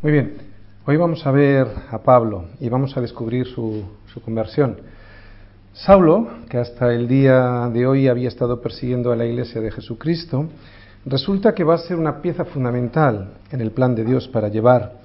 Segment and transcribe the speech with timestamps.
[0.00, 0.34] Muy bien,
[0.86, 4.76] hoy vamos a ver a Pablo y vamos a descubrir su, su, conversión.
[5.72, 10.50] Saulo, que hasta el día de hoy había estado persiguiendo a la iglesia de Jesucristo,
[11.04, 15.00] resulta que va a ser una pieza fundamental en el plan de Dios para llevar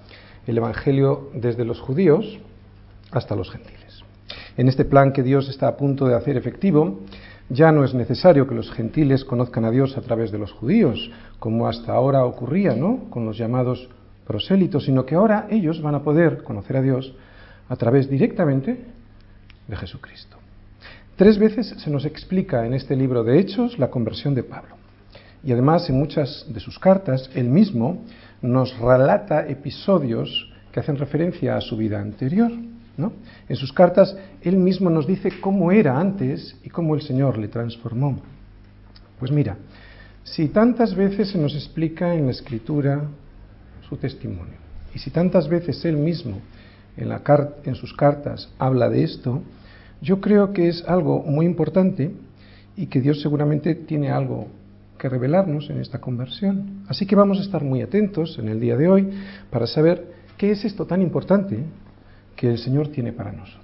[0.46, 2.38] el Evangelio desde los judíos
[3.10, 4.04] hasta los gentiles.
[4.58, 7.00] En este plan que Dios está a punto de hacer efectivo,
[7.50, 11.10] ya no es necesario que los gentiles conozcan a Dios a través de los judíos,
[11.40, 13.10] como hasta ahora ocurría, ¿no?
[13.10, 13.90] Con los llamados
[14.26, 17.14] prosélitos, sino que ahora ellos van a poder conocer a Dios
[17.70, 18.86] a través directamente
[19.68, 20.38] de Jesucristo.
[21.16, 24.76] Tres veces se nos explica en este libro de Hechos la conversión de Pablo.
[25.44, 28.04] Y además en muchas de sus cartas, él mismo
[28.42, 32.52] nos relata episodios que hacen referencia a su vida anterior.
[32.98, 33.14] ¿no?
[33.48, 37.48] En sus cartas, él mismo nos dice cómo era antes y cómo el Señor le
[37.48, 38.20] transformó.
[39.20, 39.58] Pues mira,
[40.24, 43.04] si tantas veces se nos explica en la Escritura
[43.90, 44.56] su testimonio,
[44.94, 46.40] y si tantas veces él mismo
[46.98, 47.22] en, la
[47.64, 49.42] en sus cartas habla de esto,
[50.02, 52.12] yo creo que es algo muy importante
[52.76, 54.48] y que Dios seguramente tiene algo
[54.98, 56.84] que revelarnos en esta conversión.
[56.88, 59.10] Así que vamos a estar muy atentos en el día de hoy
[59.50, 61.64] para saber qué es esto tan importante
[62.36, 63.64] que el Señor tiene para nosotros.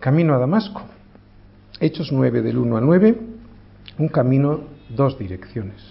[0.00, 0.82] Camino a Damasco.
[1.80, 3.18] Hechos 9 del 1 al 9,
[3.98, 5.82] un camino, dos direcciones.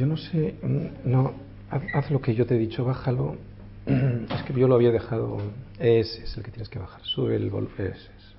[0.00, 0.54] Yo no sé,
[1.04, 1.34] no,
[1.68, 3.36] haz, lo que yo te he dicho, bájalo.
[3.86, 5.36] Es que yo lo había dejado.
[5.78, 7.02] Ese es el que tienes que bajar.
[7.02, 7.74] Sube el volumen.
[7.76, 8.34] Ese es.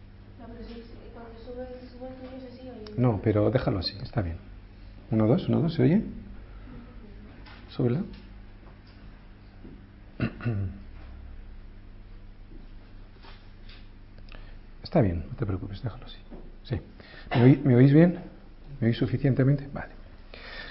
[2.98, 4.38] No, pero déjalo así, está bien.
[5.12, 6.02] Uno, dos, uno, dos, ¿se oye?
[7.70, 8.02] Súbela.
[14.82, 16.18] Está bien, no te preocupes, déjalo así.
[16.64, 16.80] Sí.
[17.64, 18.20] ¿Me, oís bien?
[18.80, 19.70] ¿Me oís suficientemente?
[19.72, 20.01] Vale.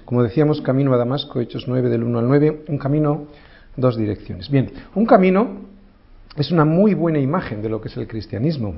[0.04, 3.26] Como decíamos, camino a Damasco, Hechos 9 del 1 al 9, un camino,
[3.76, 4.50] dos direcciones.
[4.50, 5.68] Bien, un camino
[6.36, 8.74] es una muy buena imagen de lo que es el cristianismo.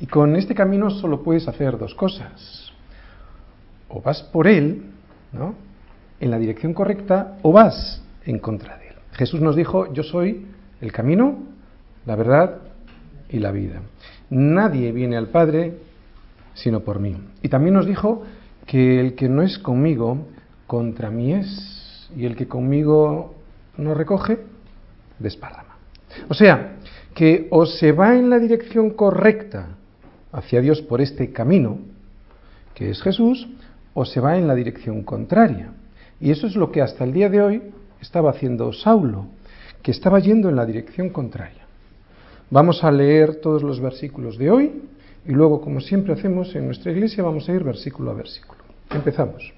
[0.00, 2.72] Y con este camino solo puedes hacer dos cosas
[3.88, 4.82] o vas por él,
[5.32, 5.54] ¿no?
[6.20, 8.94] En la dirección correcta, o vas en contra de él.
[9.12, 10.46] Jesús nos dijo, yo soy
[10.80, 11.38] el camino,
[12.06, 12.58] la verdad
[13.28, 13.80] y la vida.
[14.30, 15.78] Nadie viene al Padre
[16.54, 17.16] sino por mí.
[17.42, 18.24] Y también nos dijo
[18.66, 20.26] que el que no es conmigo,
[20.68, 23.34] contra mí es, y el que conmigo
[23.78, 24.38] no recoge,
[25.18, 25.78] desparrama.
[26.28, 26.76] O sea,
[27.14, 29.70] que o se va en la dirección correcta
[30.30, 31.78] hacia Dios por este camino,
[32.74, 33.48] que es Jesús,
[33.94, 35.72] o se va en la dirección contraria.
[36.20, 37.62] Y eso es lo que hasta el día de hoy
[38.00, 39.26] estaba haciendo Saulo,
[39.82, 41.66] que estaba yendo en la dirección contraria.
[42.50, 44.82] Vamos a leer todos los versículos de hoy
[45.26, 48.60] y luego, como siempre hacemos en nuestra iglesia, vamos a ir versículo a versículo.
[48.90, 49.57] Empezamos.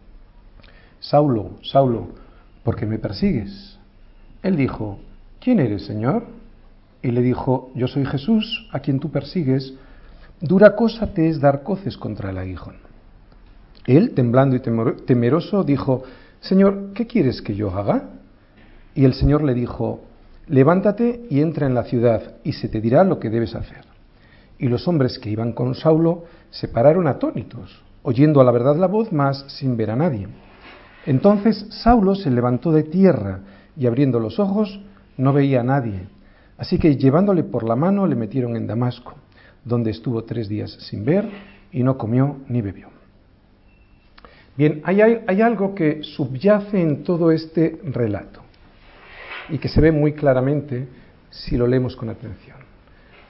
[1.01, 2.07] Saulo, Saulo,
[2.63, 3.77] ¿por qué me persigues?
[4.41, 4.99] Él dijo,
[5.41, 6.23] ¿quién eres, Señor?
[7.01, 9.73] Y le dijo, yo soy Jesús, a quien tú persigues,
[10.41, 12.77] Dura cosa te es dar coces contra el aguijón.
[13.85, 14.59] Él, temblando y
[15.05, 16.03] temeroso, dijo,
[16.39, 18.09] Señor, ¿qué quieres que yo haga?
[18.95, 20.01] Y el Señor le dijo,
[20.47, 23.85] Levántate y entra en la ciudad, y se te dirá lo que debes hacer.
[24.57, 28.87] Y los hombres que iban con Saulo se pararon atónitos, oyendo a la verdad la
[28.87, 30.27] voz, mas sin ver a nadie.
[31.05, 33.39] Entonces Saulo se levantó de tierra,
[33.77, 34.79] y abriendo los ojos,
[35.17, 36.01] no veía a nadie.
[36.57, 39.15] Así que llevándole por la mano le metieron en Damasco
[39.63, 41.29] donde estuvo tres días sin ver
[41.71, 42.89] y no comió ni bebió.
[44.57, 48.41] Bien, hay, algo que subyace en todo este relato
[49.49, 50.87] y que se ve muy claramente
[51.29, 52.57] si lo leemos con atención.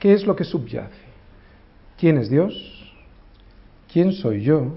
[0.00, 1.12] ¿Qué es lo que subyace?
[1.96, 2.92] ¿Quién es Dios?
[3.92, 4.74] ¿Quién soy yo?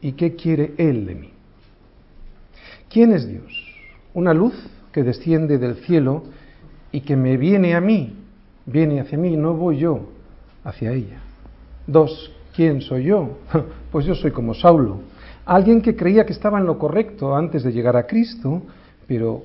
[0.00, 1.33] ¿Y qué quiere Él de mí?
[2.94, 3.52] ¿Quién es Dios?
[4.14, 4.54] Una luz
[4.92, 6.22] que desciende del cielo
[6.92, 8.14] y que me viene a mí,
[8.66, 10.10] viene hacia mí, no voy yo
[10.62, 11.18] hacia ella.
[11.88, 13.38] Dos, ¿quién soy yo?
[13.90, 15.00] Pues yo soy como Saulo,
[15.44, 18.62] alguien que creía que estaba en lo correcto antes de llegar a Cristo,
[19.08, 19.42] pero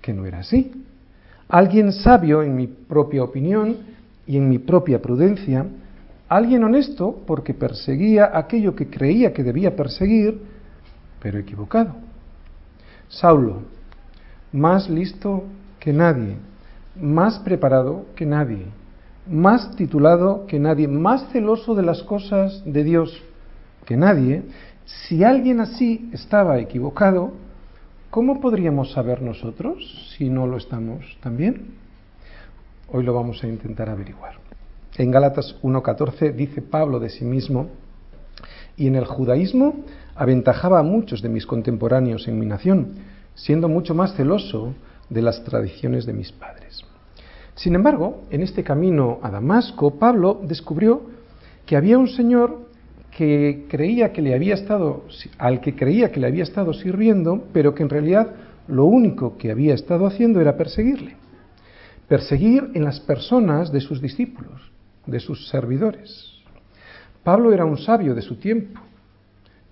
[0.00, 0.70] que no era así.
[1.48, 3.78] Alguien sabio, en mi propia opinión,
[4.28, 5.66] y en mi propia prudencia,
[6.28, 10.40] alguien honesto porque perseguía aquello que creía que debía perseguir,
[11.20, 12.11] pero equivocado.
[13.12, 13.60] Saulo,
[14.52, 15.44] más listo
[15.78, 16.36] que nadie,
[16.96, 18.64] más preparado que nadie,
[19.26, 23.22] más titulado que nadie, más celoso de las cosas de Dios
[23.84, 24.42] que nadie,
[24.86, 27.32] si alguien así estaba equivocado,
[28.08, 31.74] ¿cómo podríamos saber nosotros si no lo estamos también?
[32.90, 34.36] Hoy lo vamos a intentar averiguar.
[34.96, 37.68] En Gálatas 1.14 dice Pablo de sí mismo,
[38.82, 39.76] y en el judaísmo
[40.16, 42.94] aventajaba a muchos de mis contemporáneos en mi nación,
[43.36, 44.74] siendo mucho más celoso
[45.08, 46.82] de las tradiciones de mis padres.
[47.54, 51.02] Sin embargo, en este camino a Damasco, Pablo descubrió
[51.64, 52.58] que había un señor
[53.16, 55.04] que creía que le había estado,
[55.38, 58.32] al que creía que le había estado sirviendo, pero que en realidad
[58.66, 61.14] lo único que había estado haciendo era perseguirle.
[62.08, 64.72] Perseguir en las personas de sus discípulos,
[65.06, 66.31] de sus servidores.
[67.24, 68.80] Pablo era un sabio de su tiempo,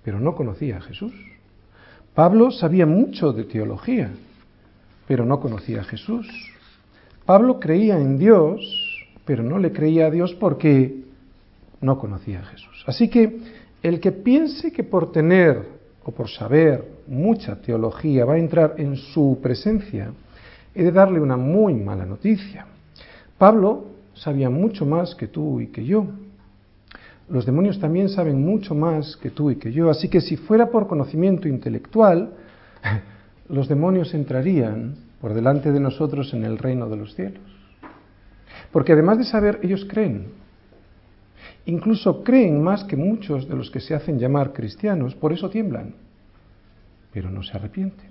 [0.04, 1.12] pero no conocía a Jesús.
[2.14, 4.10] Pablo sabía mucho de teología,
[5.06, 6.26] pero no conocía a Jesús.
[7.26, 8.60] Pablo creía en Dios,
[9.24, 11.04] pero no le creía a Dios porque
[11.80, 12.84] no conocía a Jesús.
[12.86, 13.38] Así que
[13.82, 15.62] el que piense que por tener
[16.04, 20.12] o por saber mucha teología va a entrar en su presencia,
[20.74, 22.66] he de darle una muy mala noticia.
[23.38, 26.06] Pablo sabía mucho más que tú y que yo.
[27.30, 29.88] Los demonios también saben mucho más que tú y que yo.
[29.88, 32.32] Así que si fuera por conocimiento intelectual,
[33.48, 37.42] los demonios entrarían por delante de nosotros en el reino de los cielos.
[38.72, 40.28] Porque además de saber, ellos creen.
[41.66, 45.94] Incluso creen más que muchos de los que se hacen llamar cristianos, por eso tiemblan,
[47.12, 48.10] pero no se arrepienten.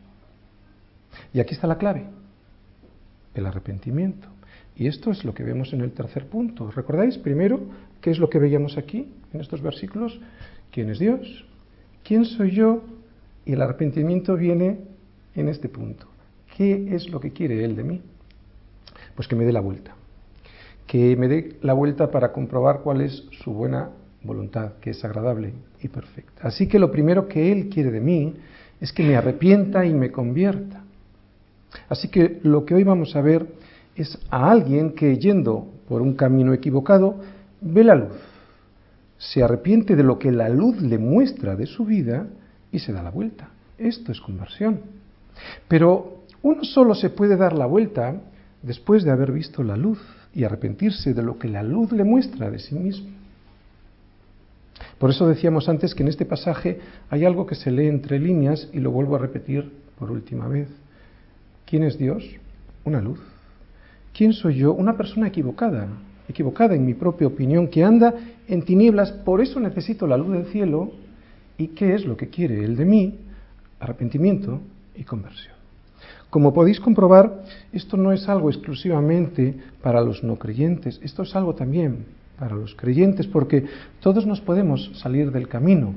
[1.34, 2.06] Y aquí está la clave,
[3.34, 4.30] el arrepentimiento.
[4.80, 6.72] Y esto es lo que vemos en el tercer punto.
[6.72, 7.60] ¿Recordáis primero
[8.02, 10.20] qué es lo que veíamos aquí en estos versículos?
[10.72, 11.46] ¿Quién es Dios?
[12.04, 12.82] ¿Quién soy yo?
[13.46, 14.80] Y el arrepentimiento viene
[15.36, 16.08] en este punto.
[16.58, 18.02] ¿Qué es lo que quiere Él de mí?
[19.16, 19.96] Pues que me dé la vuelta
[20.90, 23.92] que me dé la vuelta para comprobar cuál es su buena
[24.24, 25.54] voluntad, que es agradable
[25.84, 26.48] y perfecta.
[26.48, 28.34] Así que lo primero que Él quiere de mí
[28.82, 30.84] es que me arrepienta y me convierta.
[31.90, 33.46] Así que lo que hoy vamos a ver
[34.30, 37.20] a alguien que yendo por un camino equivocado
[37.62, 38.18] ve la luz,
[39.18, 42.28] se arrepiente de lo que la luz le muestra de su vida
[42.72, 43.50] y se da la vuelta.
[43.78, 44.82] Esto es conversión.
[45.68, 48.22] Pero uno solo se puede dar la vuelta
[48.62, 50.00] después de haber visto la luz
[50.34, 53.10] y arrepentirse de lo que la luz le muestra de sí mismo.
[54.98, 56.80] Por eso decíamos antes que en este pasaje
[57.10, 60.70] hay algo que se lee entre líneas y lo vuelvo a repetir por última vez.
[61.66, 62.24] ¿Quién es Dios?
[62.84, 63.20] Una luz.
[64.20, 64.74] ¿Quién soy yo?
[64.74, 65.88] Una persona equivocada,
[66.28, 68.14] equivocada en mi propia opinión, que anda
[68.50, 70.92] en tinieblas, por eso necesito la luz del cielo.
[71.58, 73.18] ¿Y qué es lo que quiere Él de mí?
[73.80, 74.60] Arrepentimiento
[74.94, 75.56] y conversión.
[76.30, 81.56] Como podéis comprobar, esto no es algo exclusivamente para los no creyentes, esto es algo
[81.56, 82.04] también
[82.38, 83.68] para los creyentes, porque
[84.02, 85.96] todos nos podemos salir del camino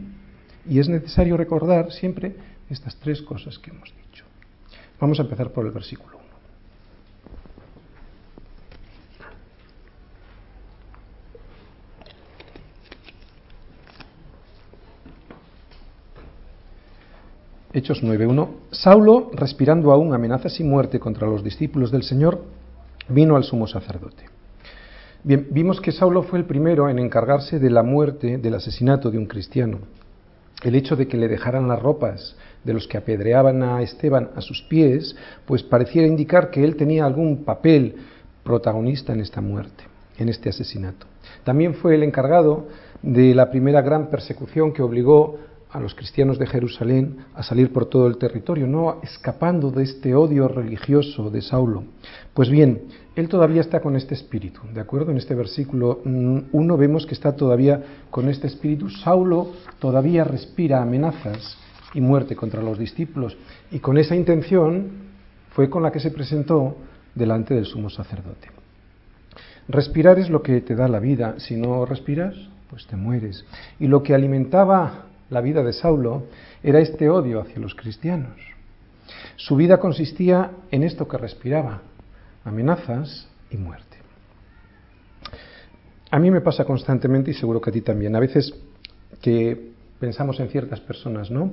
[0.64, 2.36] y es necesario recordar siempre
[2.70, 4.24] estas tres cosas que hemos dicho.
[5.00, 6.21] Vamos a empezar por el versículo
[17.74, 18.48] Hechos 9.1.
[18.70, 22.42] Saulo, respirando aún amenazas y muerte contra los discípulos del Señor,
[23.08, 24.24] vino al sumo sacerdote.
[25.24, 29.16] Bien, vimos que Saulo fue el primero en encargarse de la muerte, del asesinato de
[29.16, 29.78] un cristiano.
[30.62, 34.42] El hecho de que le dejaran las ropas de los que apedreaban a Esteban a
[34.42, 37.96] sus pies, pues pareciera indicar que él tenía algún papel
[38.44, 39.84] protagonista en esta muerte,
[40.18, 41.06] en este asesinato.
[41.42, 42.66] También fue el encargado
[43.00, 45.38] de la primera gran persecución que obligó
[45.72, 50.14] a los cristianos de Jerusalén a salir por todo el territorio, no escapando de este
[50.14, 51.84] odio religioso de Saulo.
[52.34, 52.82] Pues bien,
[53.16, 55.10] él todavía está con este espíritu, ¿de acuerdo?
[55.10, 58.90] En este versículo 1 mm, vemos que está todavía con este espíritu.
[58.90, 61.56] Saulo todavía respira amenazas
[61.94, 63.36] y muerte contra los discípulos
[63.70, 64.90] y con esa intención
[65.52, 66.76] fue con la que se presentó
[67.14, 68.48] delante del sumo sacerdote.
[69.68, 72.34] Respirar es lo que te da la vida, si no respiras,
[72.68, 73.44] pues te mueres.
[73.78, 76.24] Y lo que alimentaba la vida de Saulo
[76.62, 78.38] era este odio hacia los cristianos.
[79.36, 81.80] Su vida consistía en esto que respiraba,
[82.44, 83.96] amenazas y muerte.
[86.10, 88.14] A mí me pasa constantemente y seguro que a ti también.
[88.14, 88.54] A veces
[89.22, 89.72] que
[90.02, 91.52] pensamos en ciertas personas, ¿no?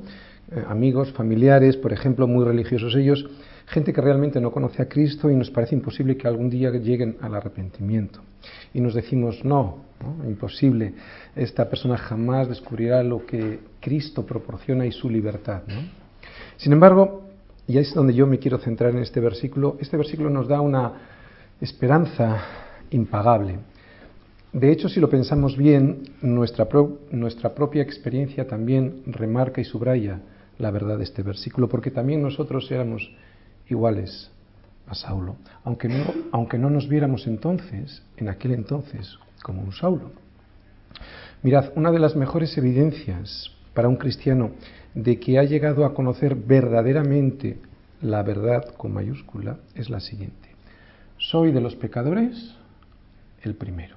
[0.52, 3.30] Eh, amigos, familiares, por ejemplo, muy religiosos ellos,
[3.68, 7.18] gente que realmente no conoce a Cristo y nos parece imposible que algún día lleguen
[7.22, 8.22] al arrepentimiento.
[8.74, 9.84] Y nos decimos, no,
[10.28, 10.96] imposible,
[11.36, 15.62] esta persona jamás descubrirá lo que Cristo proporciona y su libertad.
[16.58, 17.26] Sin embargo,
[17.68, 20.94] y es donde yo me quiero centrar en este versículo, este versículo nos da una
[21.62, 22.42] esperanza
[22.90, 23.60] impagable.
[24.52, 30.22] De hecho, si lo pensamos bien, nuestra, propia experiencia también remarca y subraya
[30.58, 33.12] la verdad de este versículo, porque también nosotros éramos
[33.70, 34.32] iguales
[34.88, 40.12] a Saulo, aunque no nos viéramos entonces, en aquel entonces, como un Saulo.
[41.44, 44.52] Mirad, una de las mejores evidencias para un cristiano
[44.94, 47.60] de que ha llegado a conocer verdaderamente
[48.02, 50.50] la verdad con mayúscula es la siguiente.
[51.18, 52.56] Soy de los pecadores
[53.44, 53.96] el primero,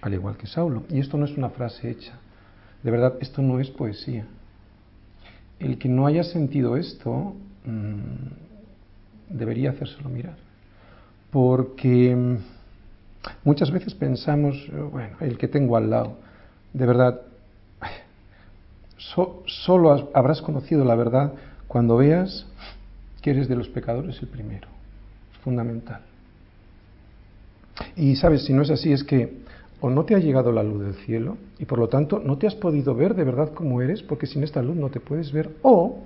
[0.00, 0.84] al igual que Saulo.
[0.88, 2.12] Y esto no es una frase hecha.
[2.82, 4.26] De verdad, esto no es poesía.
[5.58, 10.36] El que no haya sentido esto mm, debería hacérselo mirar.
[11.30, 12.36] Porque mm,
[13.44, 14.56] muchas veces pensamos,
[14.92, 16.16] bueno, el que tengo al lado,
[16.72, 17.20] de verdad,
[19.46, 21.32] solo habrás conocido la verdad
[21.66, 22.46] cuando veas
[23.20, 24.68] que eres de los pecadores el primero.
[25.32, 26.02] Es fundamental.
[27.96, 29.38] Y sabes, si no es así, es que
[29.80, 32.46] o no te ha llegado la luz del cielo y por lo tanto no te
[32.46, 35.50] has podido ver de verdad como eres, porque sin esta luz no te puedes ver,
[35.62, 36.02] o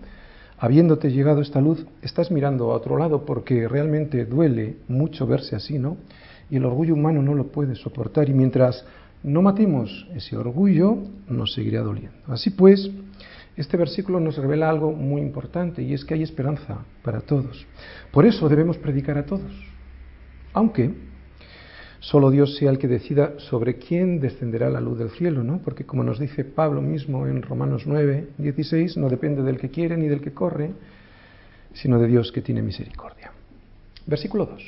[0.59, 5.79] habiéndote llegado esta luz, estás mirando a otro lado porque realmente duele mucho verse así,
[5.79, 5.97] ¿no?
[6.51, 8.85] Y el orgullo humano no lo puede soportar y mientras
[9.23, 10.99] no matemos ese orgullo,
[11.29, 12.17] nos seguirá doliendo.
[12.27, 12.91] Así pues,
[13.57, 17.67] este versículo nos revela algo muy importante y es que hay esperanza para todos.
[18.11, 19.53] Por eso debemos predicar a todos,
[20.53, 20.95] aunque
[22.03, 25.59] solo Dios sea el que decida sobre quién descenderá la luz del cielo, ¿no?
[25.59, 29.97] Porque como nos dice Pablo mismo en Romanos 9, 16, no depende del que quiere
[29.97, 30.73] ni del que corre,
[31.75, 33.33] sino de Dios que tiene misericordia.
[34.05, 34.63] Versículo 2.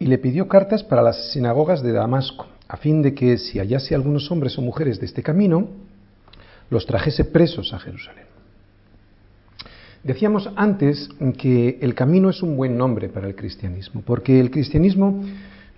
[0.00, 3.94] Y le pidió cartas para las sinagogas de Damasco, a fin de que si hallase
[3.94, 5.68] algunos hombres o mujeres de este camino,
[6.70, 8.24] los trajese presos a Jerusalén.
[10.02, 15.24] Decíamos antes que el camino es un buen nombre para el cristianismo, porque el cristianismo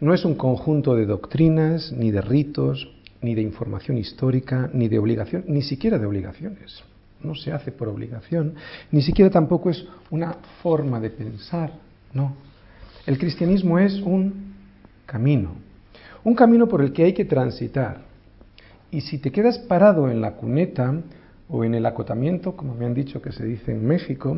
[0.00, 2.88] no es un conjunto de doctrinas, ni de ritos,
[3.22, 6.82] ni de información histórica, ni de obligación, ni siquiera de obligaciones.
[7.22, 8.54] No se hace por obligación,
[8.92, 11.72] ni siquiera tampoco es una forma de pensar,
[12.12, 12.36] no.
[13.06, 14.54] El cristianismo es un
[15.06, 15.54] camino,
[16.22, 18.02] un camino por el que hay que transitar,
[18.90, 20.94] y si te quedas parado en la cuneta
[21.48, 24.36] o en el acotamiento, como me han dicho que se dice en México,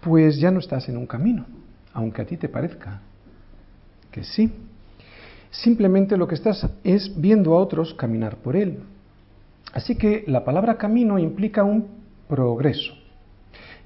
[0.00, 1.46] pues ya no estás en un camino,
[1.92, 3.00] aunque a ti te parezca
[4.10, 4.52] que sí.
[5.50, 8.80] Simplemente lo que estás es viendo a otros caminar por él.
[9.72, 11.88] Así que la palabra camino implica un
[12.28, 12.92] progreso.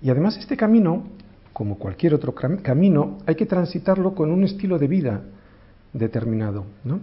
[0.03, 1.05] Y además este camino,
[1.53, 5.23] como cualquier otro camino, hay que transitarlo con un estilo de vida
[5.93, 6.65] determinado.
[6.85, 7.01] ¿no?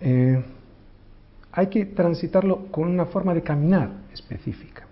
[0.00, 0.42] Eh,
[1.56, 4.86] hay que transitarlo con una forma de caminar específica.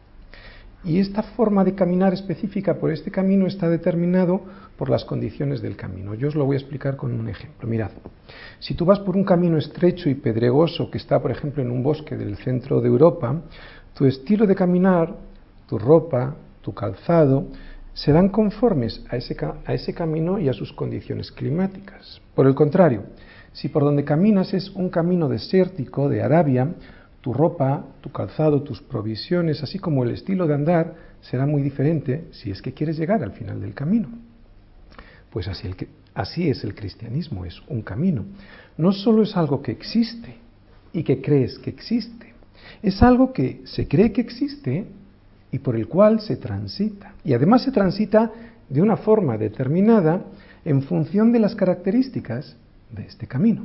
[0.83, 4.40] Y esta forma de caminar específica por este camino está determinado
[4.76, 6.14] por las condiciones del camino.
[6.14, 7.68] Yo os lo voy a explicar con un ejemplo.
[7.68, 7.90] Mirad,
[8.61, 11.83] si tú vas por un camino estrecho y pedregoso que está, por ejemplo, en un
[11.83, 13.42] bosque del centro de Europa,
[13.94, 15.14] tu estilo de caminar,
[15.68, 17.47] tu ropa, tu calzado,
[17.92, 22.21] serán conformes a ese, a ese camino y a sus condiciones climáticas.
[22.35, 23.04] Por el contrario,
[23.54, 26.75] si por donde caminas es un camino desértico de Arabia,
[27.20, 32.25] tu ropa, tu calzado, tus provisiones, así como el estilo de andar, será muy diferente
[32.32, 34.08] si es que quieres llegar al final del camino.
[35.30, 38.25] Pues así, es el cristianismo, es un camino.
[38.76, 40.37] No solo es algo que existe
[40.92, 42.34] y que crees que existe,
[42.82, 44.87] es algo que se cree que existe
[45.52, 47.14] y por el cual se transita.
[47.25, 48.32] Y además se transita
[48.68, 50.25] de una forma determinada
[50.64, 52.56] en función de las características
[52.95, 53.65] de este camino.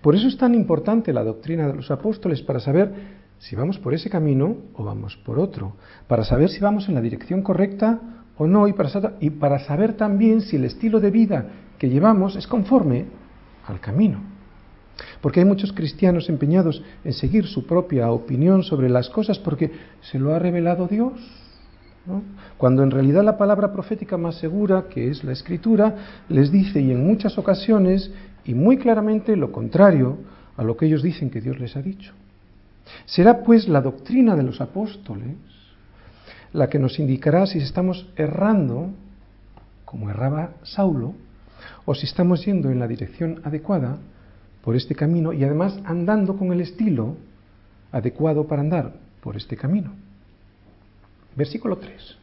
[0.00, 2.92] Por eso es tan importante la doctrina de los apóstoles para saber
[3.38, 5.76] si vamos por ese camino o vamos por otro,
[6.08, 8.00] para saber si vamos en la dirección correcta
[8.38, 11.46] o no y para, saber también si el estilo de vida
[11.78, 13.06] que llevamos es conforme
[13.66, 14.20] al camino.
[15.20, 19.70] Porque hay muchos cristianos empeñados en seguir su propia opinión sobre las cosas porque
[20.00, 21.12] se lo ha revelado Dios
[22.56, 26.92] cuando en realidad la palabra profética más segura, que es la escritura, les dice y
[26.92, 28.10] en muchas ocasiones
[28.46, 30.18] y muy claramente lo contrario
[30.56, 32.12] a lo que ellos dicen que Dios les ha dicho.
[33.04, 35.36] Será pues la doctrina de los apóstoles
[36.52, 38.90] la que nos indicará si estamos errando
[39.84, 41.14] como erraba Saulo,
[41.84, 43.98] o si estamos yendo en la dirección adecuada
[44.62, 47.16] por este camino y además andando con el estilo
[47.92, 49.92] adecuado para andar por este camino.
[51.36, 52.18] Versículo 3.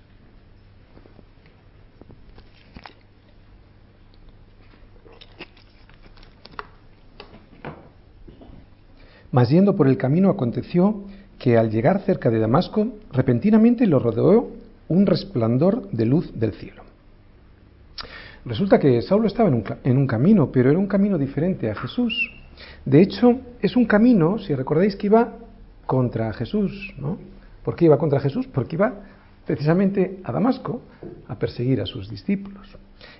[9.34, 11.02] Mas yendo por el camino aconteció
[11.40, 14.52] que al llegar cerca de Damasco, repentinamente lo rodeó
[14.88, 16.84] un resplandor de luz del cielo.
[18.46, 21.75] Resulta que Saulo estaba en un, en un, camino, pero era un camino diferente a
[21.75, 22.13] Jesús.
[22.86, 25.34] De hecho, es un camino, si recordáis, que iba
[25.88, 27.18] contra Jesús, ¿no?
[27.63, 28.48] ¿Por qué iba contra Jesús?
[28.48, 28.94] Porque iba
[29.48, 30.82] precisamente a Damasco
[31.28, 32.68] a perseguir a sus discípulos.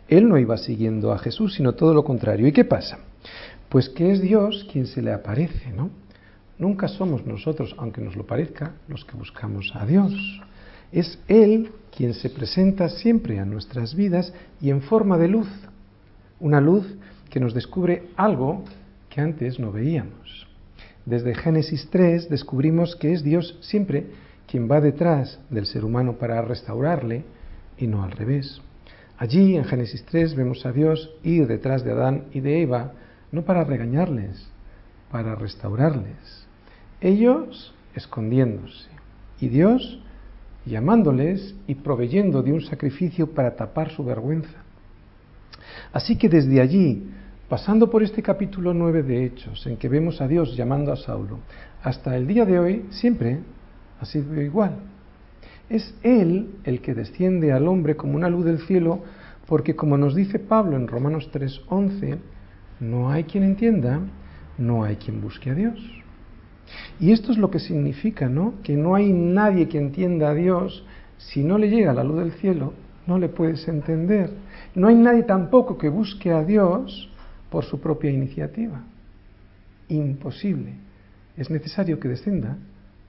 [0.08, 2.46] Él no iba siguiendo a Jesús, sino todo lo contrario.
[2.46, 3.00] ¿Y qué pasa?
[3.70, 6.03] Pues que es Dios quien se le aparece, ¿no?
[6.58, 10.14] Nunca somos nosotros, aunque nos lo parezca, los que buscamos a Dios.
[10.92, 15.48] Es Él quien se presenta siempre a nuestras vidas y en forma de luz,
[16.40, 16.86] una luz
[17.30, 18.64] que nos descubre algo
[19.10, 20.48] que antes no veíamos.
[21.06, 24.08] Desde Génesis 3 descubrimos que es Dios siempre
[24.48, 27.24] quien va detrás del ser humano para restaurarle
[27.78, 28.62] y no al revés.
[29.18, 32.94] Allí en Génesis 3 vemos a Dios ir detrás de Adán y de Eva,
[33.32, 34.48] no para regañarles,
[35.12, 36.43] para restaurarles.
[37.04, 38.88] Ellos escondiéndose
[39.42, 40.00] y Dios
[40.66, 44.64] llamándoles y proveyendo de un sacrificio para tapar su vergüenza.
[45.92, 47.04] Así que desde allí,
[47.50, 51.40] pasando por este capítulo 9 de Hechos, en que vemos a Dios llamando a Saulo,
[51.84, 53.40] hasta el día de hoy, siempre
[54.00, 54.78] ha sido igual.
[55.70, 59.04] Es Él el que desciende al hombre como una luz del cielo,
[59.46, 62.18] porque como nos dice Pablo en Romanos 3:11,
[62.80, 64.00] no hay quien entienda,
[64.58, 66.03] no hay quien busque a Dios.
[67.00, 68.56] Y esto es lo que significa, ¿no?
[68.64, 70.86] Que no hay nadie que entienda a Dios.
[71.18, 72.74] Si no le llega la luz del cielo,
[73.08, 74.30] no le puedes entender.
[74.76, 77.10] No hay nadie tampoco que busque a Dios
[77.50, 78.84] por su propia iniciativa.
[79.90, 80.74] Imposible.
[81.38, 82.58] Es necesario que descienda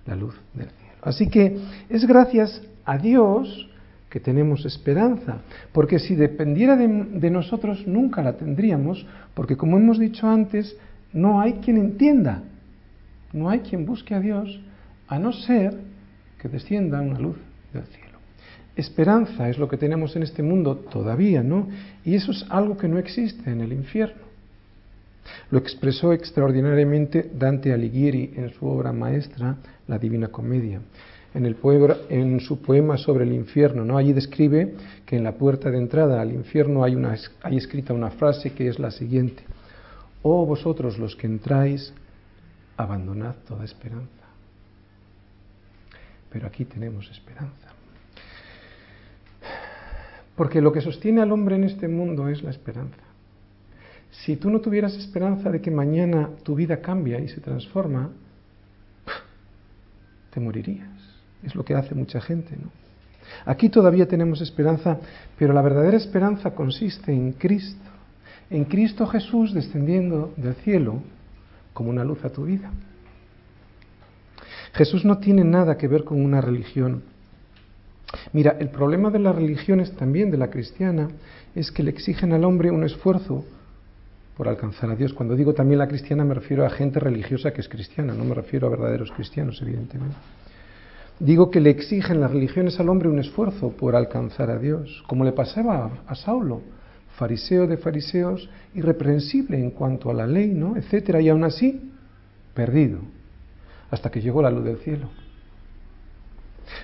[0.07, 0.95] la luz del cielo.
[1.03, 1.59] Así que
[1.89, 3.69] es gracias a Dios
[4.11, 5.39] que tenemos esperanza,
[5.73, 10.77] porque si dependiera de, nosotros nunca la tendríamos, porque como hemos dicho antes,
[11.13, 12.45] no hay quien entienda
[13.35, 14.61] no hay quien busque a Dios
[15.09, 15.77] a no ser
[16.41, 17.37] que descienda una luz
[17.73, 18.19] del cielo.
[18.77, 21.69] Esperanza es lo que tenemos en este mundo todavía, ¿no?
[22.05, 24.23] Y eso es algo que no existe en el infierno.
[25.51, 30.81] Lo expresó extraordinariamente Dante Alighieri en su obra maestra, La Divina Comedia.
[31.35, 31.57] En, el
[32.11, 33.97] en su poema sobre el infierno, ¿no?
[33.97, 38.11] Allí describe que en la puerta de entrada al infierno hay, una, hay escrita una
[38.11, 39.43] frase que es la siguiente.
[40.23, 41.93] Oh vosotros los que entráis
[42.77, 44.25] abandonad toda esperanza.
[46.31, 47.69] Pero aquí tenemos esperanza.
[50.37, 53.03] Porque lo que sostiene al hombre en este mundo es la esperanza.
[54.11, 58.11] Si tú no tuvieras esperanza de que mañana tu vida cambia y se transforma,
[60.31, 60.89] te morirías.
[61.43, 62.71] Es lo que hace mucha gente, ¿no?
[63.47, 64.99] Aquí todavía tenemos esperanza,
[65.39, 67.91] pero la verdadera esperanza consiste en Cristo,
[68.51, 71.03] en Cristo Jesús descendiendo del cielo
[71.75, 72.71] como una luz a tu vida.
[74.73, 77.03] Jesús no tiene nada que ver con una religión.
[78.33, 81.09] Mira, el problema de las religiones también de la cristiana
[81.55, 83.45] es que le exigen al hombre un esfuerzo
[84.37, 85.13] por alcanzar a Dios.
[85.13, 88.35] Cuando digo también la cristiana me refiero a gente religiosa que es cristiana, no me
[88.35, 90.17] refiero a verdaderos cristianos, evidentemente.
[91.21, 95.25] Digo que le exigen las religiones al hombre un esfuerzo por alcanzar a Dios, como
[95.25, 96.63] le pasaba a Saulo
[97.17, 100.77] fariseo de fariseos, irreprensible en cuanto a la ley, ¿no?
[100.77, 101.93] etcétera, y aún así
[102.55, 102.99] perdido,
[103.91, 105.09] hasta que llegó la luz del cielo.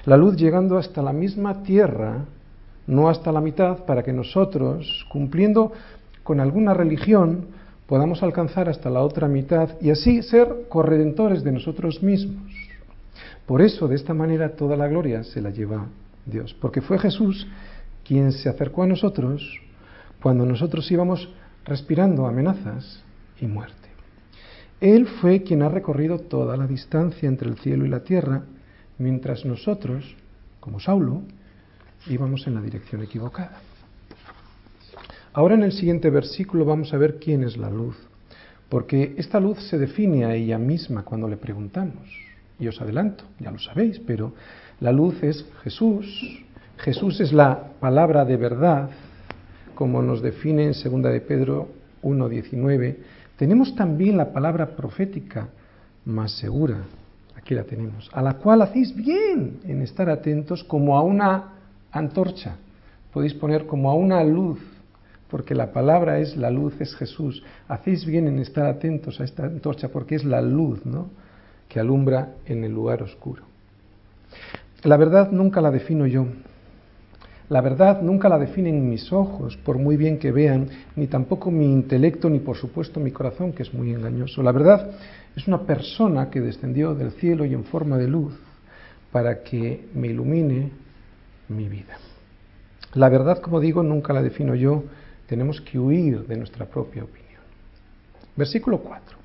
[0.04, 2.24] La luz llegando hasta la misma tierra,
[2.86, 5.72] no hasta la mitad, para que nosotros, cumpliendo
[6.22, 7.46] con alguna religión,
[7.86, 12.52] podamos alcanzar hasta la otra mitad y así ser corredentores de nosotros mismos.
[13.46, 15.86] Por eso, de esta manera, toda la gloria se la lleva
[16.24, 17.48] Dios, porque fue Jesús
[18.04, 19.60] quien se acercó a nosotros
[20.22, 21.28] cuando nosotros íbamos
[21.64, 23.02] respirando amenazas
[23.40, 23.88] y muerte.
[24.80, 28.42] Él fue quien ha recorrido toda la distancia entre el cielo y la tierra,
[28.98, 30.16] mientras nosotros,
[30.58, 31.22] como Saulo,
[32.06, 33.60] íbamos en la dirección equivocada.
[35.32, 37.96] Ahora en el siguiente versículo vamos a ver quién es la luz,
[38.68, 42.08] porque esta luz se define a ella misma cuando le preguntamos.
[42.58, 44.34] Y os adelanto, ya lo sabéis, pero
[44.80, 46.44] la luz es Jesús.
[46.78, 48.90] Jesús es la palabra de verdad
[49.80, 51.68] como nos define en 2 de Pedro
[52.02, 52.96] 1.19,
[53.38, 55.48] tenemos también la palabra profética
[56.04, 56.82] más segura,
[57.34, 61.52] aquí la tenemos, a la cual hacéis bien en estar atentos como a una
[61.92, 62.56] antorcha
[63.10, 64.60] podéis poner como a una luz,
[65.30, 67.42] porque la palabra es la luz, es Jesús.
[67.66, 71.08] Hacéis bien en estar atentos a esta antorcha, porque es la luz, ¿no?
[71.70, 73.44] Que alumbra en el lugar oscuro.
[74.82, 76.26] La verdad nunca la defino yo.
[77.50, 81.64] La verdad nunca la definen mis ojos, por muy bien que vean, ni tampoco mi
[81.64, 84.40] intelecto, ni por supuesto mi corazón, que es muy engañoso.
[84.40, 84.92] La verdad
[85.34, 88.32] es una persona que descendió del cielo y en forma de luz
[89.10, 90.70] para que me ilumine
[91.48, 91.98] mi vida.
[92.94, 94.84] La verdad, como digo, nunca la defino yo,
[95.26, 97.42] tenemos que huir de nuestra propia opinión.
[98.36, 99.19] Versículo 4.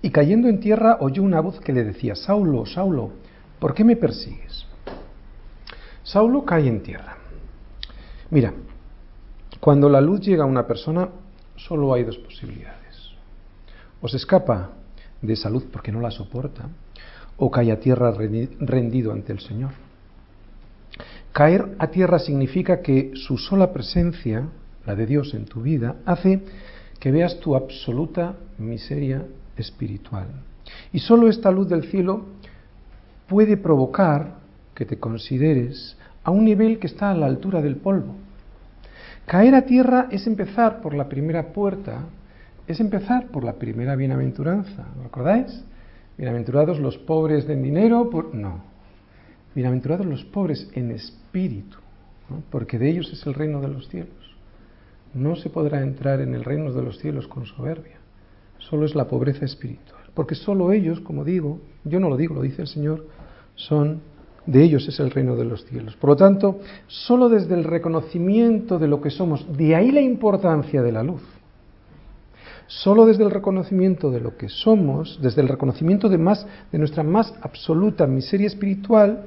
[0.00, 3.10] Y cayendo en tierra oyó una voz que le decía, Saulo, Saulo,
[3.58, 4.66] ¿por qué me persigues?
[6.04, 7.16] Saulo cae en tierra.
[8.30, 8.52] Mira,
[9.60, 11.08] cuando la luz llega a una persona,
[11.56, 13.10] solo hay dos posibilidades.
[14.00, 14.70] O se escapa
[15.20, 16.68] de esa luz porque no la soporta,
[17.36, 19.72] o cae a tierra rendido ante el Señor.
[21.32, 24.48] Caer a tierra significa que su sola presencia,
[24.86, 26.42] la de Dios en tu vida, hace
[26.98, 29.24] que veas tu absoluta miseria
[29.58, 30.28] espiritual.
[30.92, 32.26] Y solo esta luz del cielo
[33.28, 34.38] puede provocar
[34.74, 38.14] que te consideres a un nivel que está a la altura del polvo.
[39.26, 42.06] Caer a tierra es empezar por la primera puerta,
[42.66, 44.86] es empezar por la primera bienaventuranza.
[44.96, 45.64] ¿Lo recordáis?
[46.16, 48.34] Bienaventurados los pobres en dinero, por...
[48.34, 48.62] no.
[49.54, 51.78] Bienaventurados los pobres en espíritu,
[52.50, 54.36] porque de ellos es el reino de los cielos.
[55.14, 57.97] No se podrá entrar en el reino de los cielos con soberbia
[58.58, 60.02] solo es la pobreza espiritual.
[60.14, 63.06] Porque solo ellos, como digo, yo no lo digo, lo dice el Señor,
[63.54, 64.00] son,
[64.46, 65.96] de ellos es el reino de los cielos.
[65.96, 70.82] Por lo tanto, solo desde el reconocimiento de lo que somos, de ahí la importancia
[70.82, 71.22] de la luz.
[72.66, 77.02] Solo desde el reconocimiento de lo que somos, desde el reconocimiento de, más, de nuestra
[77.02, 79.26] más absoluta miseria espiritual,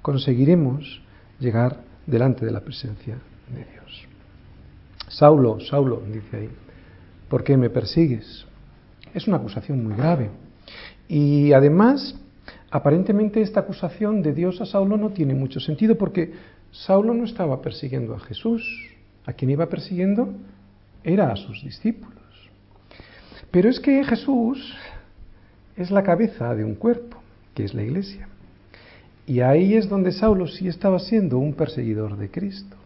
[0.00, 1.02] conseguiremos
[1.38, 3.18] llegar delante de la presencia
[3.52, 4.06] de Dios.
[5.08, 6.50] Saulo, Saulo, dice ahí,
[7.28, 8.46] ¿por qué me persigues?
[9.14, 10.30] Es una acusación muy grave.
[11.08, 12.16] Y además,
[12.70, 16.32] aparentemente esta acusación de Dios a Saulo no tiene mucho sentido porque
[16.70, 18.62] Saulo no estaba persiguiendo a Jesús.
[19.26, 20.32] A quien iba persiguiendo
[21.02, 22.14] era a sus discípulos.
[23.50, 24.74] Pero es que Jesús
[25.76, 27.18] es la cabeza de un cuerpo,
[27.54, 28.28] que es la iglesia.
[29.26, 32.76] Y ahí es donde Saulo sí estaba siendo un perseguidor de Cristo.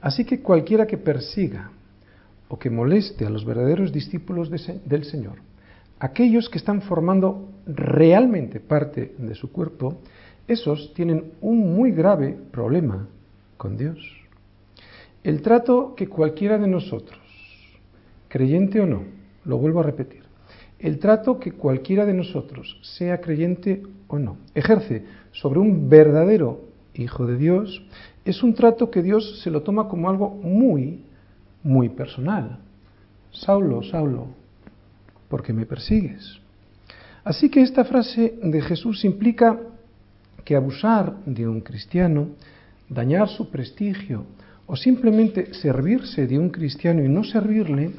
[0.00, 1.70] Así que cualquiera que persiga
[2.48, 5.49] o que moleste a los verdaderos discípulos del Señor
[6.00, 10.00] aquellos que están formando realmente parte de su cuerpo,
[10.48, 13.06] esos tienen un muy grave problema
[13.56, 13.98] con Dios.
[15.22, 17.20] El trato que cualquiera de nosotros,
[18.28, 19.04] creyente o no,
[19.44, 20.22] lo vuelvo a repetir,
[20.78, 26.62] el trato que cualquiera de nosotros, sea creyente o no, ejerce sobre un verdadero
[26.94, 27.82] hijo de Dios,
[28.24, 31.04] es un trato que Dios se lo toma como algo muy,
[31.62, 32.58] muy personal.
[33.30, 34.28] Saulo, Saulo,
[35.30, 36.38] porque me persigues.
[37.24, 39.58] Así que esta frase de Jesús implica
[40.44, 42.30] que abusar de un cristiano,
[42.88, 44.24] dañar su prestigio
[44.66, 47.92] o simplemente servirse de un cristiano y no servirle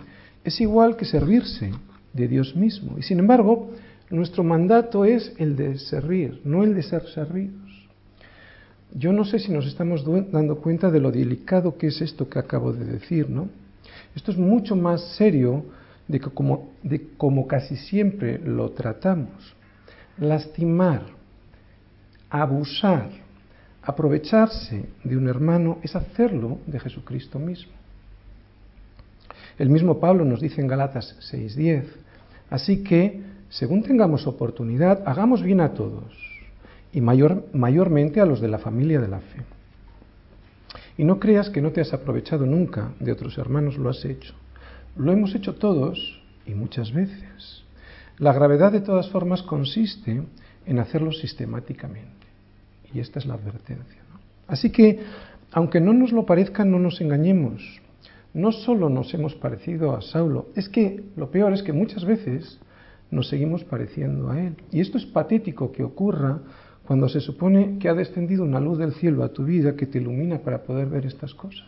[0.44, 1.72] es igual que servirse
[2.14, 2.98] de Dios mismo.
[2.98, 3.72] Y sin embargo,
[4.10, 7.56] nuestro mandato es el de servir, no el de ser servidos.
[8.94, 12.40] Yo no sé si nos estamos dando cuenta de lo delicado que es esto que
[12.40, 13.48] acabo de decir, ¿no?
[14.16, 15.64] Esto es mucho más serio
[16.12, 19.56] de, que como, de como casi siempre lo tratamos.
[20.20, 21.04] Lastimar,
[22.30, 23.10] abusar,
[23.82, 27.72] aprovecharse de un hermano es hacerlo de Jesucristo mismo.
[29.58, 31.86] El mismo Pablo nos dice en Galatas 6:10,
[32.50, 36.14] así que, según tengamos oportunidad, hagamos bien a todos,
[36.92, 39.42] y mayor, mayormente a los de la familia de la fe.
[40.98, 44.34] Y no creas que no te has aprovechado nunca de otros hermanos, lo has hecho.
[44.96, 47.64] Lo hemos hecho todos y muchas veces.
[48.18, 50.24] La gravedad de todas formas consiste
[50.66, 52.28] en hacerlo sistemáticamente.
[52.94, 54.02] Y esta es la advertencia.
[54.48, 55.00] Así que,
[55.52, 57.82] aunque no nos lo parezca, no nos engañemos.
[58.34, 62.60] No solo nos hemos parecido a Saulo, es que lo peor es que muchas veces
[63.10, 64.56] nos seguimos pareciendo a él.
[64.72, 66.40] Y esto es patético que ocurra
[66.86, 70.00] cuando se supone que ha descendido una luz del cielo a tu vida que te
[70.00, 71.68] ilumina para poder ver estas cosas.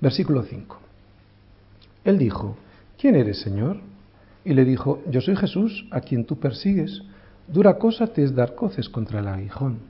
[0.00, 0.78] Versículo 5.
[2.06, 2.56] Él dijo,
[2.96, 3.80] ¿quién eres, Señor?
[4.44, 7.02] Y le dijo, yo soy Jesús, a quien tú persigues.
[7.48, 9.80] Dura cosa te es dar coces contra el aguijón.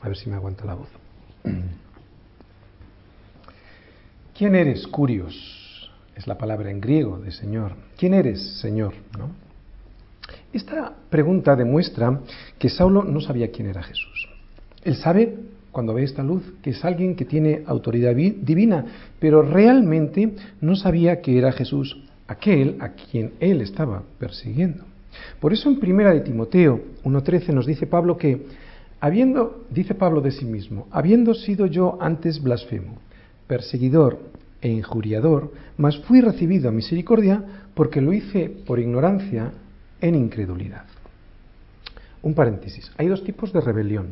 [0.00, 0.88] A ver si me aguanta la voz.
[4.38, 5.90] ¿Quién eres, Curios?
[6.14, 7.72] Es la palabra en griego de Señor.
[7.96, 8.94] ¿Quién eres, Señor?
[9.18, 9.43] ¿No?
[10.54, 12.20] Esta pregunta demuestra
[12.60, 14.28] que Saulo no sabía quién era Jesús.
[14.84, 15.34] Él sabe,
[15.72, 18.86] cuando ve esta luz, que es alguien que tiene autoridad divina,
[19.18, 24.84] pero realmente no sabía que era Jesús, aquel a quien él estaba persiguiendo.
[25.40, 28.46] Por eso en primera de Timoteo 1.13 nos dice Pablo que,
[29.00, 32.98] habiendo, dice Pablo de sí mismo, habiendo sido yo antes blasfemo,
[33.48, 34.20] perseguidor
[34.62, 37.42] e injuriador, mas fui recibido a misericordia
[37.74, 39.50] porque lo hice por ignorancia
[40.04, 40.84] en incredulidad.
[42.22, 42.92] Un paréntesis.
[42.98, 44.08] Hay dos tipos de rebelión.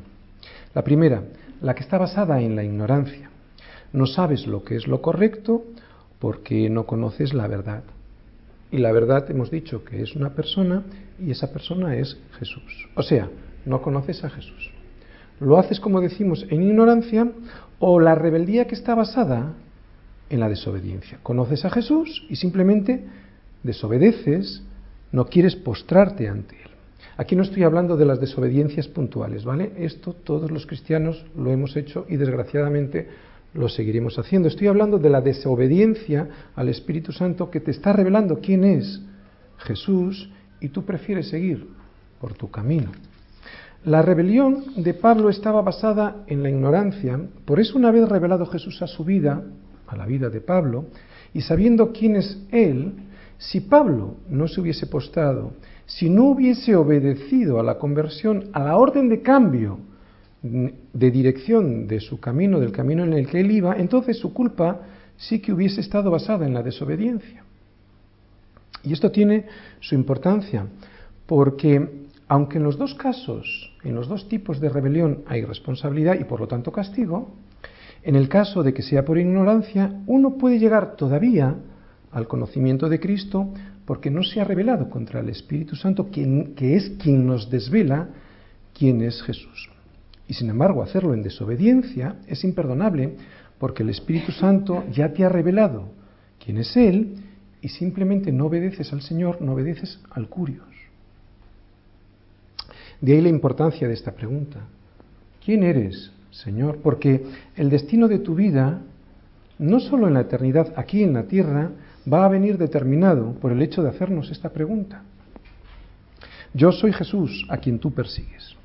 [0.75, 1.23] La primera,
[1.61, 3.31] la que está basada en la ignorancia.
[3.93, 5.65] No sabes lo que es lo correcto
[6.19, 7.83] porque no conoces la verdad.
[8.71, 10.83] Y la verdad hemos dicho que es una persona
[11.21, 12.89] y esa persona es Jesús.
[12.95, 13.29] O sea,
[13.67, 14.71] no conoces a Jesús.
[15.41, 17.31] Lo haces, como decimos, en ignorancia
[17.81, 19.53] o la rebeldía que está basada
[20.31, 21.19] en la desobediencia.
[21.23, 23.05] Conoces a Jesús y simplemente
[23.63, 24.63] desobedeces
[25.13, 26.71] no quieres postrarte ante Él.
[27.17, 29.73] Aquí no estoy hablando de las desobediencias puntuales, ¿vale?
[29.77, 33.09] Esto todos los cristianos lo hemos hecho y desgraciadamente
[33.55, 34.49] lo seguiremos haciendo.
[34.49, 39.03] Estoy hablando de la desobediencia al Espíritu Santo que te está revelando quién es
[39.59, 41.69] Jesús y tú prefieres seguir
[42.19, 42.91] por tu camino.
[43.85, 48.81] La rebelión de Pablo estaba basada en la ignorancia, por eso una vez revelado Jesús
[48.81, 49.43] a su vida,
[49.89, 50.87] a la vida de Pablo,
[51.35, 52.93] y sabiendo quién es Él,
[53.43, 58.77] si Pablo no se hubiese postrado, si no hubiese obedecido a la conversión, a la
[58.77, 59.81] orden de cambio
[60.43, 64.83] de dirección de su camino, del camino en el que él iba, entonces su culpa
[65.17, 67.45] sí que hubiese estado basada en la desobediencia.
[68.85, 69.47] Y esto tiene
[69.81, 70.67] su importancia,
[71.27, 76.25] porque aunque en los dos casos, en los dos tipos de rebelión hay responsabilidad y
[76.25, 77.33] por lo tanto castigo,
[78.05, 81.57] en el caso de que sea por ignorancia, uno puede llegar todavía
[82.13, 83.53] al conocimiento de Cristo
[83.85, 88.09] porque no se ha revelado contra el Espíritu Santo, que es quien nos desvela
[88.75, 89.71] quién es Jesús.
[90.29, 93.17] Y sin embargo, hacerlo en desobediencia es imperdonable
[93.59, 95.91] porque el Espíritu Santo ya te ha revelado
[96.43, 97.17] quién es Él
[97.61, 100.67] y simplemente no obedeces al Señor, no obedeces al curios.
[103.01, 104.61] De ahí la importancia de esta pregunta.
[105.45, 106.79] ¿Quién eres, Señor?
[106.83, 107.25] Porque
[107.57, 108.81] el destino de tu vida,
[109.59, 111.71] no solo en la eternidad aquí en la tierra,
[112.11, 115.03] va a venir determinado por el hecho de hacernos esta pregunta.
[116.55, 118.57] Yo soy Jesús a quien tú persigues.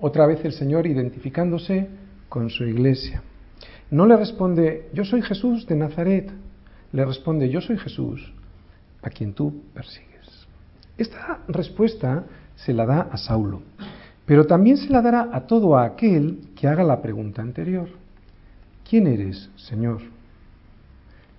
[0.00, 1.88] Otra vez el Señor identificándose
[2.28, 3.22] con su iglesia.
[3.90, 6.30] No le responde, yo soy Jesús de Nazaret.
[6.92, 8.32] Le responde, yo soy Jesús
[9.02, 10.46] a quien tú persigues.
[10.96, 12.24] Esta respuesta
[12.56, 13.62] se la da a Saulo,
[14.26, 17.88] pero también se la dará a todo aquel que haga la pregunta anterior.
[18.88, 20.00] ¿Quién eres, Señor?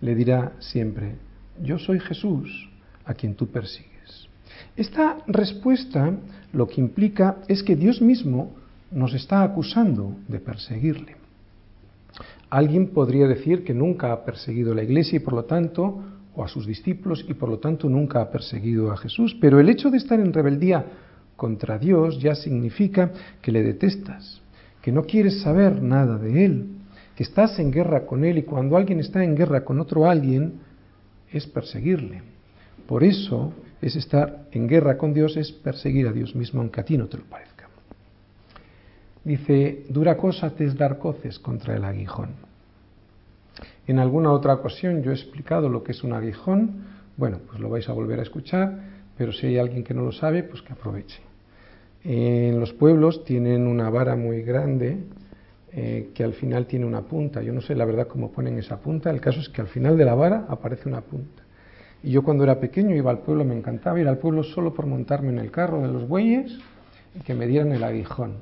[0.01, 1.15] Le dirá siempre,
[1.61, 2.69] yo soy Jesús
[3.05, 4.27] a quien tú persigues.
[4.75, 6.11] Esta respuesta
[6.53, 8.51] lo que implica es que Dios mismo
[8.91, 11.15] nos está acusando de perseguirle.
[12.49, 16.01] Alguien podría decir que nunca ha perseguido a la iglesia y por lo tanto,
[16.35, 19.69] o a sus discípulos y por lo tanto nunca ha perseguido a Jesús, pero el
[19.69, 20.85] hecho de estar en rebeldía
[21.35, 24.41] contra Dios ya significa que le detestas,
[24.81, 26.67] que no quieres saber nada de Él,
[27.15, 30.53] que estás en guerra con Él y cuando alguien está en guerra con otro alguien,
[31.31, 32.21] es perseguirle.
[32.87, 36.85] Por eso es estar en guerra con Dios, es perseguir a Dios mismo, aunque a
[36.85, 37.69] ti no te lo parezca.
[39.23, 42.29] Dice, dura cosa te es dar coces contra el aguijón.
[43.85, 46.85] En alguna otra ocasión yo he explicado lo que es un aguijón,
[47.17, 48.79] bueno, pues lo vais a volver a escuchar,
[49.17, 51.19] pero si hay alguien que no lo sabe, pues que aproveche.
[52.03, 54.99] En los pueblos tienen una vara muy grande
[55.71, 57.41] eh, que al final tiene una punta.
[57.41, 59.09] Yo no sé la verdad cómo ponen esa punta.
[59.09, 61.43] El caso es que al final de la vara aparece una punta.
[62.01, 64.85] Y yo cuando era pequeño iba al pueblo, me encantaba ir al pueblo solo por
[64.85, 66.57] montarme en el carro de los bueyes
[67.15, 68.37] y que me dieran el aguijón.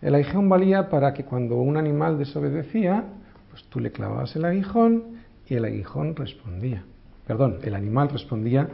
[0.00, 3.04] El aguijón valía para que cuando un animal desobedecía,
[3.50, 6.84] pues tú le clavabas el aguijón y el aguijón respondía.
[7.26, 8.68] Perdón, el animal respondía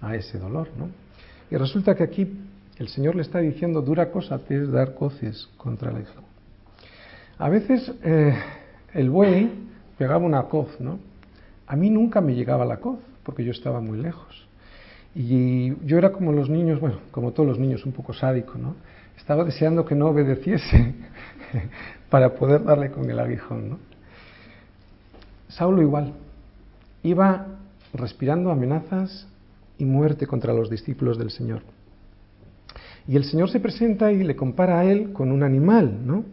[0.00, 0.88] a ese dolor, ¿no?
[1.50, 2.28] Y resulta que aquí
[2.78, 6.31] el Señor le está diciendo, dura cosa te es dar coces contra el aguijón.
[7.38, 8.34] A veces eh,
[8.94, 9.50] el buey
[9.98, 10.98] pegaba una coz, ¿no?
[11.66, 14.46] A mí nunca me llegaba la coz, porque yo estaba muy lejos.
[15.14, 18.76] Y yo era como los niños, bueno, como todos los niños, un poco sádico, ¿no?
[19.16, 20.94] Estaba deseando que no obedeciese
[22.10, 23.78] para poder darle con el aguijón, ¿no?
[25.48, 26.14] Saulo igual.
[27.02, 27.46] Iba
[27.92, 29.26] respirando amenazas
[29.78, 31.62] y muerte contra los discípulos del Señor.
[33.06, 36.24] Y el Señor se presenta y le compara a él con un animal, ¿no?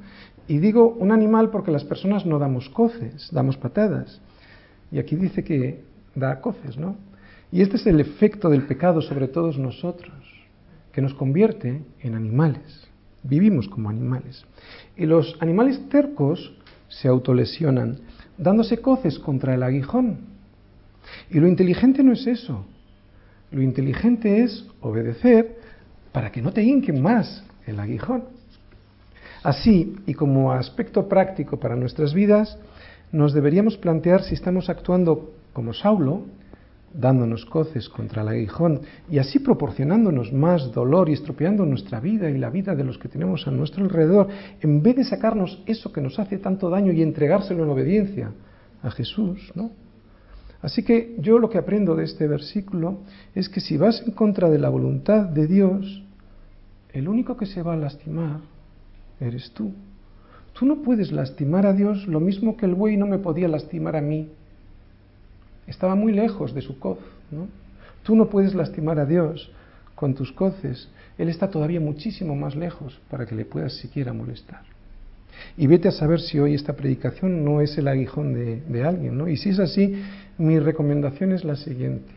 [0.50, 4.20] Y digo un animal porque las personas no damos coces, damos patadas.
[4.92, 5.84] Y aquí dice que
[6.16, 6.96] da coces, ¿no?
[7.52, 10.12] Y este es el efecto del pecado sobre todos nosotros,
[10.92, 12.88] que nos convierte en animales.
[13.22, 14.44] Vivimos como animales.
[14.98, 16.52] Y los animales tercos
[16.88, 18.00] se autolesionan,
[18.40, 20.18] dándose coces contra el aguijón.
[21.30, 22.66] Y lo inteligente no es eso.
[23.52, 25.60] Lo inteligente es obedecer
[26.12, 28.39] para que no te hinquen más el aguijón.
[29.44, 32.58] Así, y como aspecto práctico para nuestras vidas,
[33.12, 36.24] nos deberíamos plantear si estamos actuando como Saulo,
[36.94, 42.38] dándonos coces contra el aguijón y así proporcionándonos más dolor y estropeando nuestra vida y
[42.38, 44.28] la vida de los que tenemos a nuestro alrededor,
[44.62, 48.32] en vez de sacarnos eso que nos hace tanto daño y entregárselo en obediencia
[48.82, 49.72] a Jesús, ¿no?
[50.62, 53.00] Así que yo lo que aprendo de este versículo
[53.34, 56.04] es que si vas en contra de la voluntad de Dios,
[56.92, 58.42] el único que se va a lastimar
[59.20, 59.74] eres tú.
[60.54, 63.96] Tú no puedes lastimar a Dios lo mismo que el buey no me podía lastimar
[63.96, 64.30] a mí.
[65.68, 67.00] Estaba muy lejos de su coz.
[67.32, 67.48] ¿no?
[68.04, 69.52] Tú no puedes lastimar a Dios
[69.96, 70.90] con tus coces.
[71.18, 74.64] Él está todavía muchísimo más lejos para que le puedas siquiera molestar.
[75.58, 79.18] Y vete a saber si hoy esta predicación no es el aguijón de, de alguien,
[79.18, 79.28] ¿no?
[79.28, 80.02] Y si es así,
[80.38, 82.12] mi recomendación es la siguiente.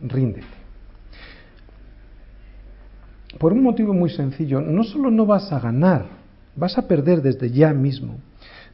[0.00, 0.59] Ríndete.
[3.38, 6.06] Por un motivo muy sencillo, no solo no vas a ganar,
[6.56, 8.18] vas a perder desde ya mismo.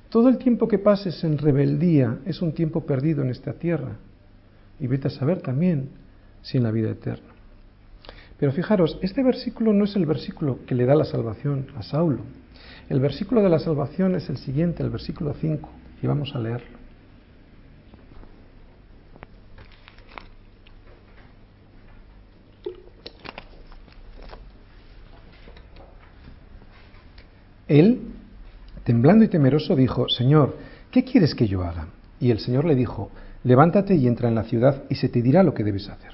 [0.08, 3.96] Todo el tiempo que pases en rebeldía es un tiempo perdido en esta tierra.
[4.80, 5.90] Y vete a saber también
[6.42, 7.34] sin la vida eterna.
[8.38, 12.20] Pero fijaros, este versículo no es el versículo que le da la salvación a Saulo.
[12.88, 15.68] El versículo de la salvación es el siguiente, el versículo 5,
[16.02, 16.75] y vamos a leerlo.
[27.68, 28.00] Él,
[28.84, 30.56] temblando y temeroso, dijo, Señor,
[30.90, 31.88] ¿qué quieres que yo haga?
[32.20, 33.10] Y el Señor le dijo,
[33.44, 36.12] levántate y entra en la ciudad y se te dirá lo que debes hacer.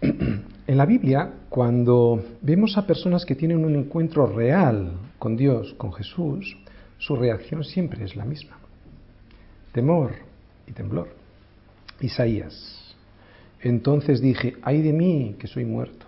[0.68, 5.92] En la Biblia, cuando vemos a personas que tienen un encuentro real con Dios, con
[5.92, 6.56] Jesús,
[6.98, 8.58] su reacción siempre es la misma.
[9.70, 10.10] Temor
[10.66, 11.14] y temblor.
[12.00, 12.96] Isaías.
[13.60, 16.05] Entonces dije, ay de mí que soy muerto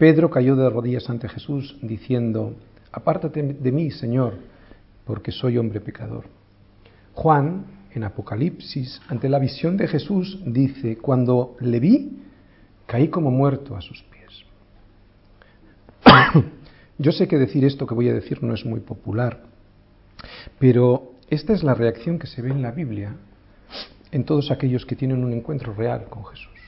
[0.00, 2.54] Pedro cayó de rodillas ante Jesús diciendo,
[2.90, 4.38] Apártate de mí, Señor,
[5.04, 6.24] porque soy hombre pecador.
[7.12, 12.18] Juan, en Apocalipsis, ante la visión de Jesús, dice, Cuando le vi,
[12.86, 14.46] caí como muerto a sus pies.
[16.98, 19.42] Yo sé que decir esto que voy a decir no es muy popular,
[20.58, 23.16] pero esta es la reacción que se ve en la Biblia
[24.12, 26.59] en todos aquellos que tienen un encuentro real con Jesús.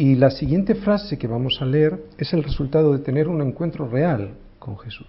[0.00, 3.86] Y la siguiente frase que vamos a leer es el resultado de tener un encuentro
[3.86, 5.06] real con Jesús.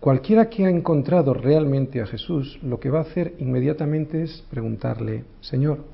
[0.00, 5.22] Cualquiera que ha encontrado realmente a Jesús, lo que va a hacer inmediatamente es preguntarle,
[5.40, 5.84] Señor,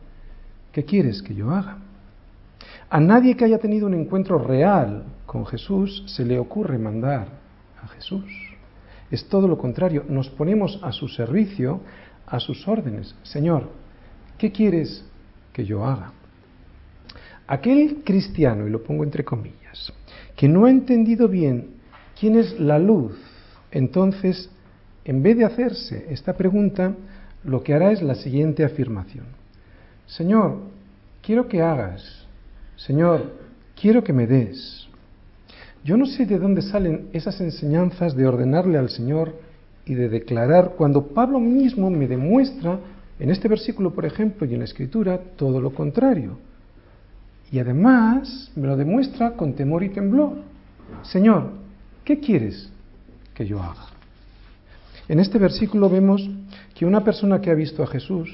[0.73, 1.77] ¿qué quieres que yo haga?
[2.89, 7.29] A nadie que haya tenido un encuentro real con Jesús se le ocurre mandar
[7.83, 8.25] a Jesús.
[9.11, 11.83] Es todo lo contrario, nos ponemos a su servicio,
[12.27, 13.15] a sus órdenes.
[13.25, 13.69] Señor,
[14.39, 15.05] ¿qué quieres
[15.53, 16.15] que yo haga?
[17.51, 19.93] Aquel cristiano, y lo pongo entre comillas,
[20.37, 21.71] que no ha entendido bien
[22.17, 23.19] quién es la luz,
[23.73, 24.49] entonces,
[25.05, 26.95] en vez de hacerse esta pregunta,
[27.43, 29.25] lo que hará es la siguiente afirmación.
[30.07, 30.59] Señor,
[31.23, 32.25] quiero que hagas.
[32.77, 33.33] Señor,
[33.75, 34.87] quiero que me des.
[35.83, 39.35] Yo no sé de dónde salen esas enseñanzas de ordenarle al Señor
[39.85, 42.79] y de declarar cuando Pablo mismo me demuestra,
[43.19, 46.39] en este versículo por ejemplo y en la escritura, todo lo contrario.
[47.53, 50.39] Y además me lo demuestra con temor y temblor.
[51.03, 51.51] Señor,
[52.05, 52.71] ¿qué quieres
[53.35, 53.87] que yo haga?
[55.09, 56.29] En este versículo vemos
[56.75, 58.31] que una persona que ha visto a Jesús,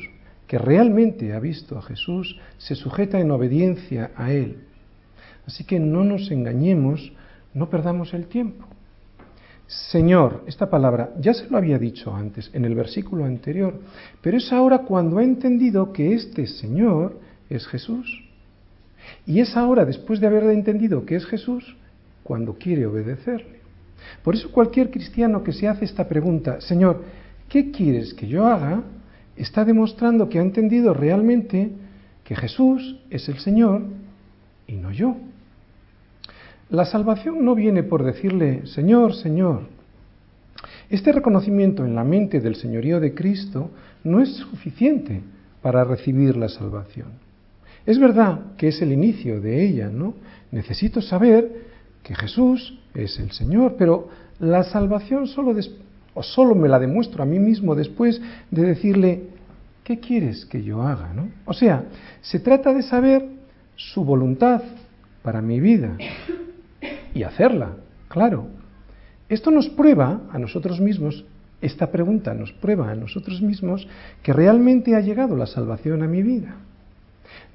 [0.47, 4.59] que realmente ha visto a Jesús, se sujeta en obediencia a Él.
[5.47, 7.13] Así que no nos engañemos,
[7.55, 8.67] no perdamos el tiempo.
[9.67, 13.81] Señor, esta palabra ya se lo había dicho antes en el versículo anterior,
[14.21, 18.26] pero es ahora cuando ha entendido que este Señor es Jesús.
[19.27, 21.77] Y es ahora, después de haber entendido que es Jesús,
[22.23, 23.61] cuando quiere obedecerle.
[24.23, 27.03] Por eso cualquier cristiano que se hace esta pregunta, Señor,
[27.49, 28.83] ¿qué quieres que yo haga?
[29.37, 31.71] está demostrando que ha entendido realmente
[32.25, 33.83] que Jesús es el Señor
[34.67, 35.17] y no yo.
[36.71, 39.69] La salvación no viene por decirle, Señor, Señor.
[40.91, 43.71] Este reconocimiento en la mente del señorío de Cristo
[44.03, 45.21] no es suficiente
[45.63, 47.26] para recibir la salvación.
[47.87, 50.15] Es verdad que es el inicio de ella, ¿no?
[50.51, 51.67] Necesito saber
[52.03, 54.09] que Jesús es el Señor, pero
[54.39, 55.55] la salvación solo
[56.15, 58.21] o solo me la demuestro a mí mismo después
[58.51, 59.25] de decirle,
[59.85, 61.13] ¿qué quieres que yo haga?
[61.15, 61.29] ¿no?
[61.45, 61.85] O sea,
[62.23, 63.27] se trata de saber
[63.77, 64.63] su voluntad
[65.23, 65.97] para mi vida
[67.15, 67.77] y hacerla,
[68.09, 68.49] claro.
[69.29, 71.25] Esto nos prueba a nosotros mismos,
[71.61, 73.87] esta pregunta nos prueba a nosotros mismos
[74.23, 76.57] que realmente ha llegado la salvación a mi vida.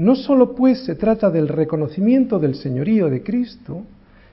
[0.02, 3.84] No solo pues se trata del reconocimiento del señorío de Cristo,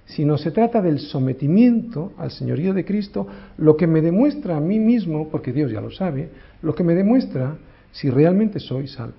[0.06, 3.26] sino se trata del sometimiento al señorío de Cristo,
[3.58, 6.30] lo que me demuestra a mí mismo, porque Dios ya lo sabe,
[6.62, 7.58] lo que me demuestra
[7.92, 9.18] si realmente soy salvo.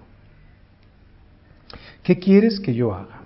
[2.01, 3.21] ¿Qué quieres que yo haga?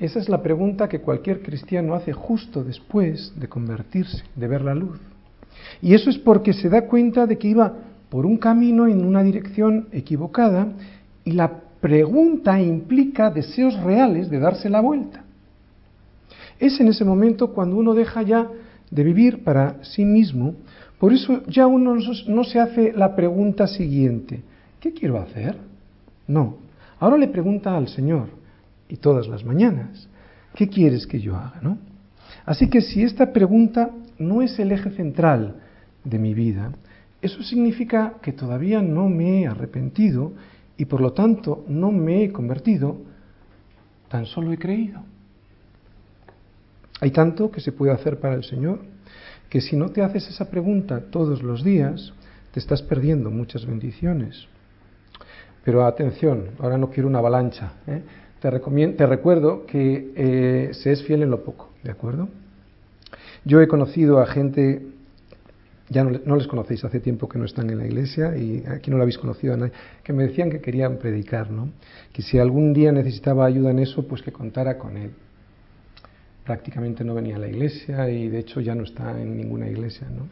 [0.00, 4.74] Esa es la pregunta que cualquier cristiano hace justo después de convertirse, de ver la
[4.74, 4.98] luz.
[5.80, 7.74] Y eso es porque se da cuenta de que iba
[8.08, 10.72] por un camino en una dirección equivocada
[11.22, 15.24] y la pregunta implica deseos reales de darse la vuelta.
[16.58, 18.48] Es en ese momento cuando uno deja ya
[18.90, 20.54] de vivir para sí mismo,
[20.98, 21.96] por eso ya uno
[22.28, 24.42] no se hace la pregunta siguiente,
[24.80, 25.56] ¿qué quiero hacer?
[26.26, 26.56] No,
[26.98, 28.28] ahora le pregunta al Señor,
[28.88, 30.08] y todas las mañanas,
[30.54, 31.60] ¿qué quieres que yo haga?
[31.60, 31.78] ¿no?
[32.44, 35.56] Así que si esta pregunta no es el eje central
[36.04, 36.72] de mi vida,
[37.20, 40.32] eso significa que todavía no me he arrepentido
[40.76, 42.98] y por lo tanto no me he convertido,
[44.08, 45.00] tan solo he creído.
[47.00, 48.80] Hay tanto que se puede hacer para el Señor
[49.48, 52.12] que si no te haces esa pregunta todos los días,
[52.52, 54.48] te estás perdiendo muchas bendiciones.
[55.64, 57.72] Pero atención, ahora no quiero una avalancha.
[57.86, 58.02] ¿eh?
[58.40, 62.28] Te, te, recuerdo que eh, se es fiel en lo poco, ¿de acuerdo?
[63.44, 64.86] Yo he conocido a gente,
[65.88, 68.90] ya no, no, les conocéis, hace tiempo que no están en la iglesia y aquí
[68.90, 69.72] no lo habéis conocido a nadie,
[70.02, 71.70] que me decían que querían predicar, ¿no?
[72.12, 75.12] Que si algún día necesitaba ayuda en eso, pues que contara con él
[76.46, 80.06] prácticamente no venía a la iglesia y de hecho ya no está en ninguna iglesia.
[80.08, 80.28] ¿no?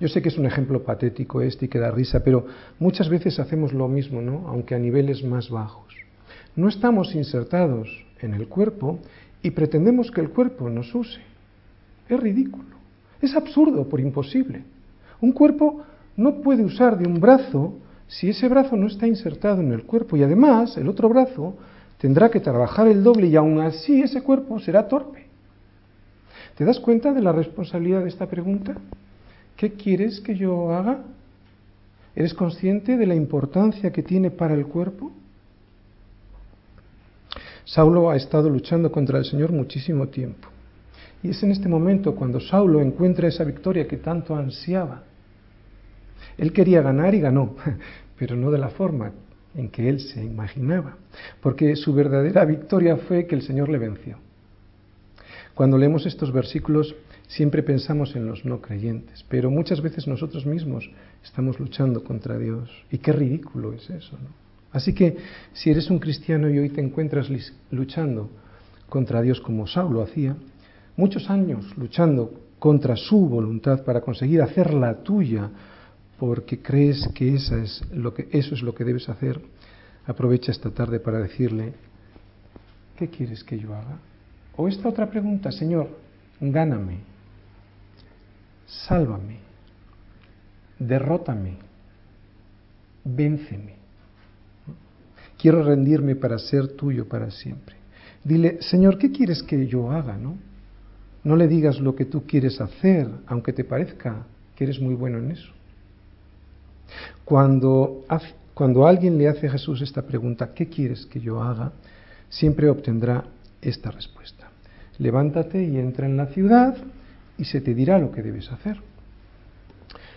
[0.00, 2.46] Yo sé que es un ejemplo patético este y que da risa, pero
[2.78, 4.48] muchas veces hacemos lo mismo, ¿no?
[4.48, 5.92] aunque a niveles más bajos.
[6.54, 7.88] No estamos insertados
[8.20, 9.00] en el cuerpo
[9.42, 11.20] y pretendemos que el cuerpo nos use.
[12.08, 12.76] Es ridículo,
[13.20, 14.62] es absurdo por imposible.
[15.20, 15.82] Un cuerpo
[16.16, 17.74] no puede usar de un brazo
[18.06, 21.56] si ese brazo no está insertado en el cuerpo y además el otro brazo
[21.98, 25.26] tendrá que trabajar el doble y aún así ese cuerpo será torpe.
[26.56, 28.74] ¿Te das cuenta de la responsabilidad de esta pregunta?
[29.56, 31.02] ¿Qué quieres que yo haga?
[32.16, 35.12] ¿Eres consciente de la importancia que tiene para el cuerpo?
[37.64, 40.48] Saulo ha estado luchando contra el Señor muchísimo tiempo.
[41.22, 45.02] Y es en este momento cuando Saulo encuentra esa victoria que tanto ansiaba.
[46.38, 47.56] Él quería ganar y ganó,
[48.18, 49.12] pero no de la forma
[49.54, 50.96] en que él se imaginaba,
[51.42, 54.18] porque su verdadera victoria fue que el Señor le venció.
[55.54, 56.94] Cuando leemos estos versículos
[57.26, 60.88] siempre pensamos en los no creyentes, pero muchas veces nosotros mismos
[61.24, 62.70] estamos luchando contra Dios.
[62.90, 64.16] Y qué ridículo es eso.
[64.72, 65.16] Así que
[65.52, 67.28] si eres un cristiano y hoy te encuentras
[67.70, 68.30] luchando
[68.88, 70.36] contra Dios como Saulo hacía,
[70.96, 75.50] muchos años luchando contra su voluntad para conseguir hacer la tuya,
[76.18, 79.40] porque crees que, es lo que eso es lo que debes hacer,
[80.06, 81.74] aprovecha esta tarde para decirle,
[82.96, 83.98] ¿qué quieres que yo haga?
[84.56, 85.88] O esta otra pregunta, Señor,
[86.40, 86.98] gáname,
[88.66, 89.38] sálvame,
[90.78, 91.56] derrótame,
[93.04, 93.76] vénceme.
[95.38, 97.76] Quiero rendirme para ser tuyo para siempre.
[98.24, 100.16] Dile, Señor, ¿qué quieres que yo haga?
[100.18, 100.36] No,
[101.22, 105.18] no le digas lo que tú quieres hacer, aunque te parezca que eres muy bueno
[105.18, 105.57] en eso.
[107.24, 108.04] Cuando,
[108.54, 111.72] cuando alguien le hace a Jesús esta pregunta, ¿qué quieres que yo haga?
[112.28, 113.24] Siempre obtendrá
[113.60, 114.48] esta respuesta
[114.98, 116.76] levántate y entra en la ciudad
[117.36, 118.78] y se te dirá lo que debes hacer.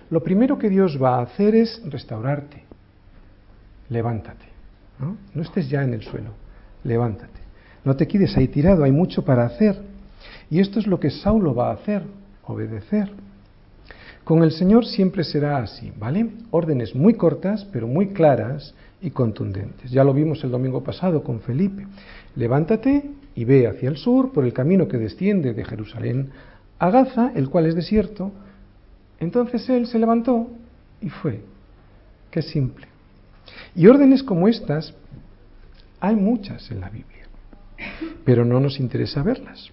[0.09, 2.63] Lo primero que Dios va a hacer es restaurarte.
[3.89, 4.45] Levántate.
[4.99, 5.17] ¿no?
[5.34, 6.32] no estés ya en el suelo.
[6.84, 7.39] Levántate.
[7.86, 9.82] No te quedes ahí tirado, hay mucho para hacer.
[10.49, 12.03] Y esto es lo que Saulo va a hacer,
[12.43, 13.11] obedecer.
[14.32, 16.29] Con el Señor siempre será así, ¿vale?
[16.51, 19.91] Órdenes muy cortas, pero muy claras y contundentes.
[19.91, 21.86] Ya lo vimos el domingo pasado con Felipe.
[22.38, 26.29] Levántate y ve hacia el sur por el camino que desciende de Jerusalén
[26.79, 28.32] a Gaza, el cual es desierto.
[29.19, 30.47] Entonces él se levantó
[31.01, 31.41] y fue.
[32.29, 32.88] Qué simple.
[33.75, 34.93] Y órdenes como estas
[35.99, 37.25] hay muchas en la Biblia,
[38.23, 39.71] pero no nos interesa verlas.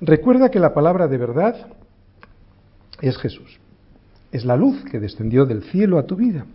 [0.00, 1.66] Recuerda que la palabra de verdad
[3.02, 3.58] es Jesús.
[4.30, 6.46] Es la luz que descendió del cielo a tu vida.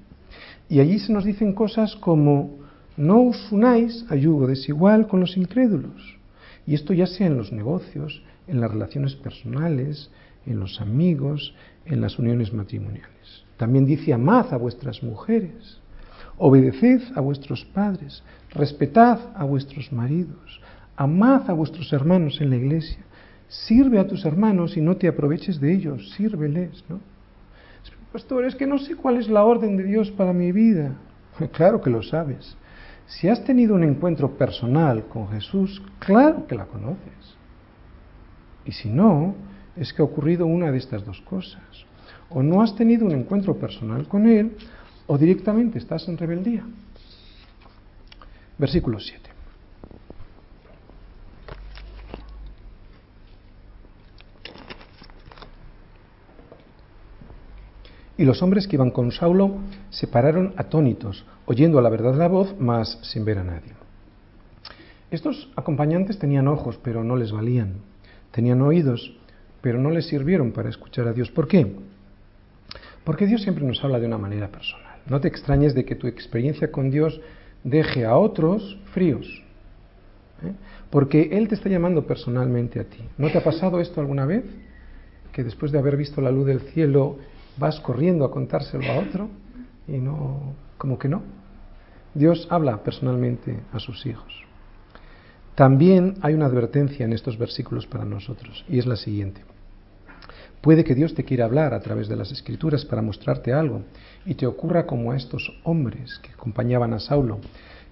[0.69, 2.57] Y allí se nos dicen cosas como
[2.97, 6.17] no os unáis a yugo desigual con los incrédulos.
[6.65, 10.09] Y esto ya sea en los negocios, en las relaciones personales,
[10.45, 11.53] en los amigos,
[11.85, 13.43] en las uniones matrimoniales.
[13.57, 15.79] También dice, amad a vuestras mujeres,
[16.37, 20.61] obedeced a vuestros padres, respetad a vuestros maridos,
[20.95, 22.99] amad a vuestros hermanos en la iglesia,
[23.47, 26.99] sirve a tus hermanos y no te aproveches de ellos, sírveles, ¿no?
[28.11, 30.95] Pastor, es que no sé cuál es la orden de Dios para mi vida.
[31.51, 32.57] Claro que lo sabes.
[33.05, 37.37] Si has tenido un encuentro personal con Jesús, claro que la conoces.
[38.65, 39.35] Y si no,
[39.75, 41.61] es que ha ocurrido una de estas dos cosas.
[42.29, 44.57] O no has tenido un encuentro personal con Él,
[45.05, 46.65] o directamente estás en rebeldía.
[48.57, 49.26] Versículo 7.
[58.17, 59.57] Y los hombres que iban con Saulo
[59.89, 63.73] se pararon atónitos, oyendo a la verdad la voz, mas sin ver a nadie.
[65.11, 67.75] Estos acompañantes tenían ojos, pero no les valían.
[68.31, 69.15] Tenían oídos,
[69.61, 71.31] pero no les sirvieron para escuchar a Dios.
[71.31, 71.75] ¿Por qué?
[73.03, 74.97] Porque Dios siempre nos habla de una manera personal.
[75.07, 77.21] No te extrañes de que tu experiencia con Dios
[77.63, 79.43] deje a otros fríos.
[80.43, 80.51] ¿eh?
[80.89, 82.99] Porque Él te está llamando personalmente a ti.
[83.17, 84.43] ¿No te ha pasado esto alguna vez?
[85.31, 87.17] Que después de haber visto la luz del cielo
[87.57, 89.29] vas corriendo a contárselo a otro
[89.87, 91.21] y no, como que no.
[92.13, 94.33] Dios habla personalmente a sus hijos.
[95.55, 99.41] También hay una advertencia en estos versículos para nosotros y es la siguiente.
[100.61, 103.83] Puede que Dios te quiera hablar a través de las escrituras para mostrarte algo
[104.25, 107.39] y te ocurra como a estos hombres que acompañaban a Saulo,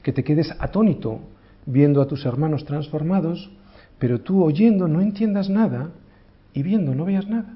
[0.02, 1.22] que te quedes atónito
[1.66, 3.52] viendo a tus hermanos transformados,
[3.98, 5.90] pero tú oyendo no entiendas nada
[6.54, 7.54] y viendo no veas nada.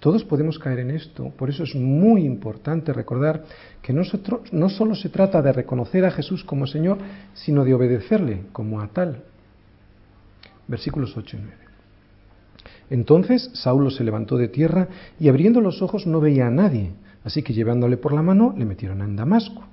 [0.00, 3.44] Todos podemos caer en esto, por eso es muy importante recordar
[3.82, 6.98] que no solo se trata de reconocer a Jesús como Señor,
[7.34, 9.22] sino de obedecerle como a tal.
[10.68, 11.56] Versículos 8 y 9.
[12.90, 14.88] Entonces Saulo se levantó de tierra
[15.18, 16.92] y abriendo los ojos no veía a nadie,
[17.24, 19.64] así que llevándole por la mano le metieron en Damasco,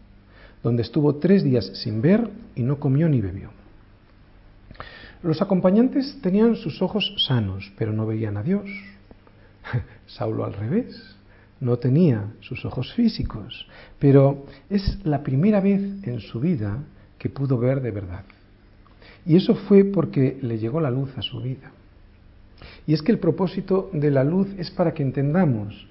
[0.64, 3.50] donde estuvo tres días sin ver y no comió ni bebió.
[5.22, 8.70] Los acompañantes tenían sus ojos sanos, pero no veían a Dios.
[10.07, 11.16] Saulo al revés,
[11.59, 13.68] no tenía sus ojos físicos,
[13.99, 16.84] pero es la primera vez en su vida
[17.18, 18.24] que pudo ver de verdad.
[19.26, 21.72] Y eso fue porque le llegó la luz a su vida.
[22.86, 25.88] Y es que el propósito de la luz es para que entendamos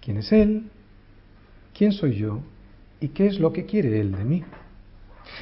[0.00, 0.64] quién es Él,
[1.76, 2.40] quién soy yo
[3.00, 4.44] y qué es lo que quiere Él de mí.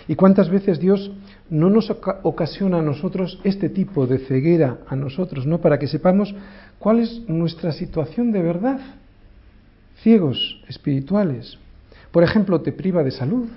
[0.06, 1.10] ¿Y cuántas veces Dios
[1.50, 1.90] no nos
[2.22, 6.34] ocasiona a nosotros este tipo de ceguera a nosotros, no para que sepamos
[6.78, 8.80] cuál es nuestra situación de verdad?
[10.02, 11.58] Ciegos espirituales.
[12.12, 13.48] Por ejemplo, te priva de salud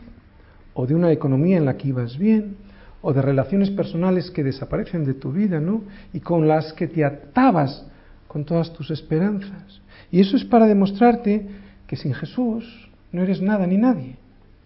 [0.74, 2.56] o de una economía en la que ibas bien
[3.02, 5.84] o de relaciones personales que desaparecen de tu vida, ¿no?
[6.14, 7.86] Y con las que te atabas
[8.28, 9.82] con todas tus esperanzas.
[10.12, 11.48] Y eso es para demostrarte
[11.88, 14.18] que sin Jesús no eres nada ni nadie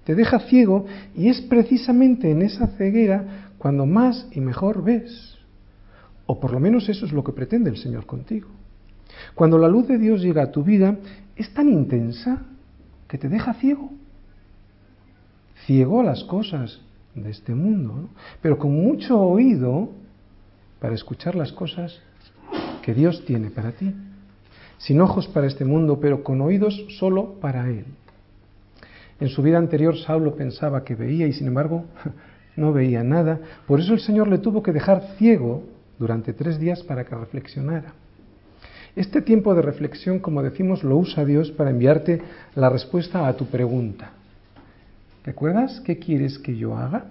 [0.05, 0.85] te deja ciego
[1.15, 5.34] y es precisamente en esa ceguera cuando más y mejor ves.
[6.25, 8.49] O por lo menos eso es lo que pretende el Señor contigo.
[9.35, 10.97] Cuando la luz de Dios llega a tu vida,
[11.35, 12.41] es tan intensa
[13.07, 13.91] que te deja ciego.
[15.65, 16.81] Ciego a las cosas
[17.13, 18.09] de este mundo,
[18.41, 19.89] pero con mucho oído
[20.79, 21.99] para escuchar las cosas
[22.81, 23.93] que Dios tiene para ti.
[24.77, 27.85] Sin ojos para este mundo, pero con oídos solo para Él.
[29.19, 31.85] En su vida anterior Saulo pensaba que veía y sin embargo
[32.55, 33.39] no veía nada.
[33.65, 35.63] Por eso el Señor le tuvo que dejar ciego
[35.99, 37.93] durante tres días para que reflexionara.
[38.95, 42.21] Este tiempo de reflexión, como decimos, lo usa Dios para enviarte
[42.55, 44.11] la respuesta a tu pregunta.
[45.25, 47.07] ¿Recuerdas qué quieres que yo haga?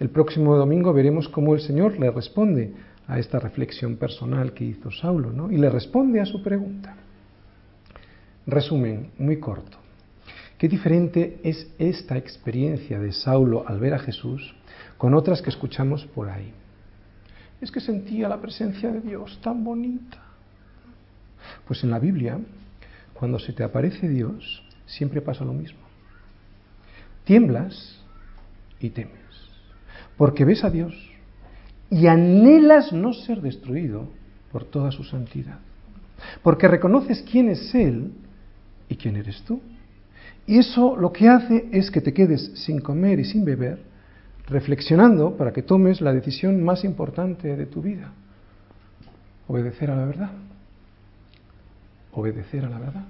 [0.00, 2.72] El próximo domingo veremos cómo el Señor le responde
[3.06, 5.52] a esta reflexión personal que hizo Saulo, ¿no?
[5.52, 6.96] Y le responde a su pregunta.
[8.46, 9.78] Resumen muy corto.
[10.58, 14.54] Qué diferente es esta experiencia de Saulo al ver a Jesús
[14.98, 16.52] con otras que escuchamos por ahí.
[17.64, 20.18] Es que sentía la presencia de Dios tan bonita.
[21.66, 22.38] Pues en la Biblia,
[23.14, 25.78] cuando se te aparece Dios, siempre pasa lo mismo.
[27.24, 28.04] Tiemblas
[28.80, 29.14] y temes,
[30.18, 30.94] porque ves a Dios
[31.88, 34.10] y anhelas no ser destruido
[34.52, 35.58] por toda su santidad,
[36.42, 38.12] porque reconoces quién es Él
[38.90, 39.62] y quién eres tú.
[40.46, 43.93] Y eso lo que hace es que te quedes sin comer y sin beber,
[44.46, 48.12] reflexionando para que tomes la decisión más importante de tu vida.
[49.48, 50.30] Obedecer a la verdad.
[52.12, 53.04] Obedecer a la verdad.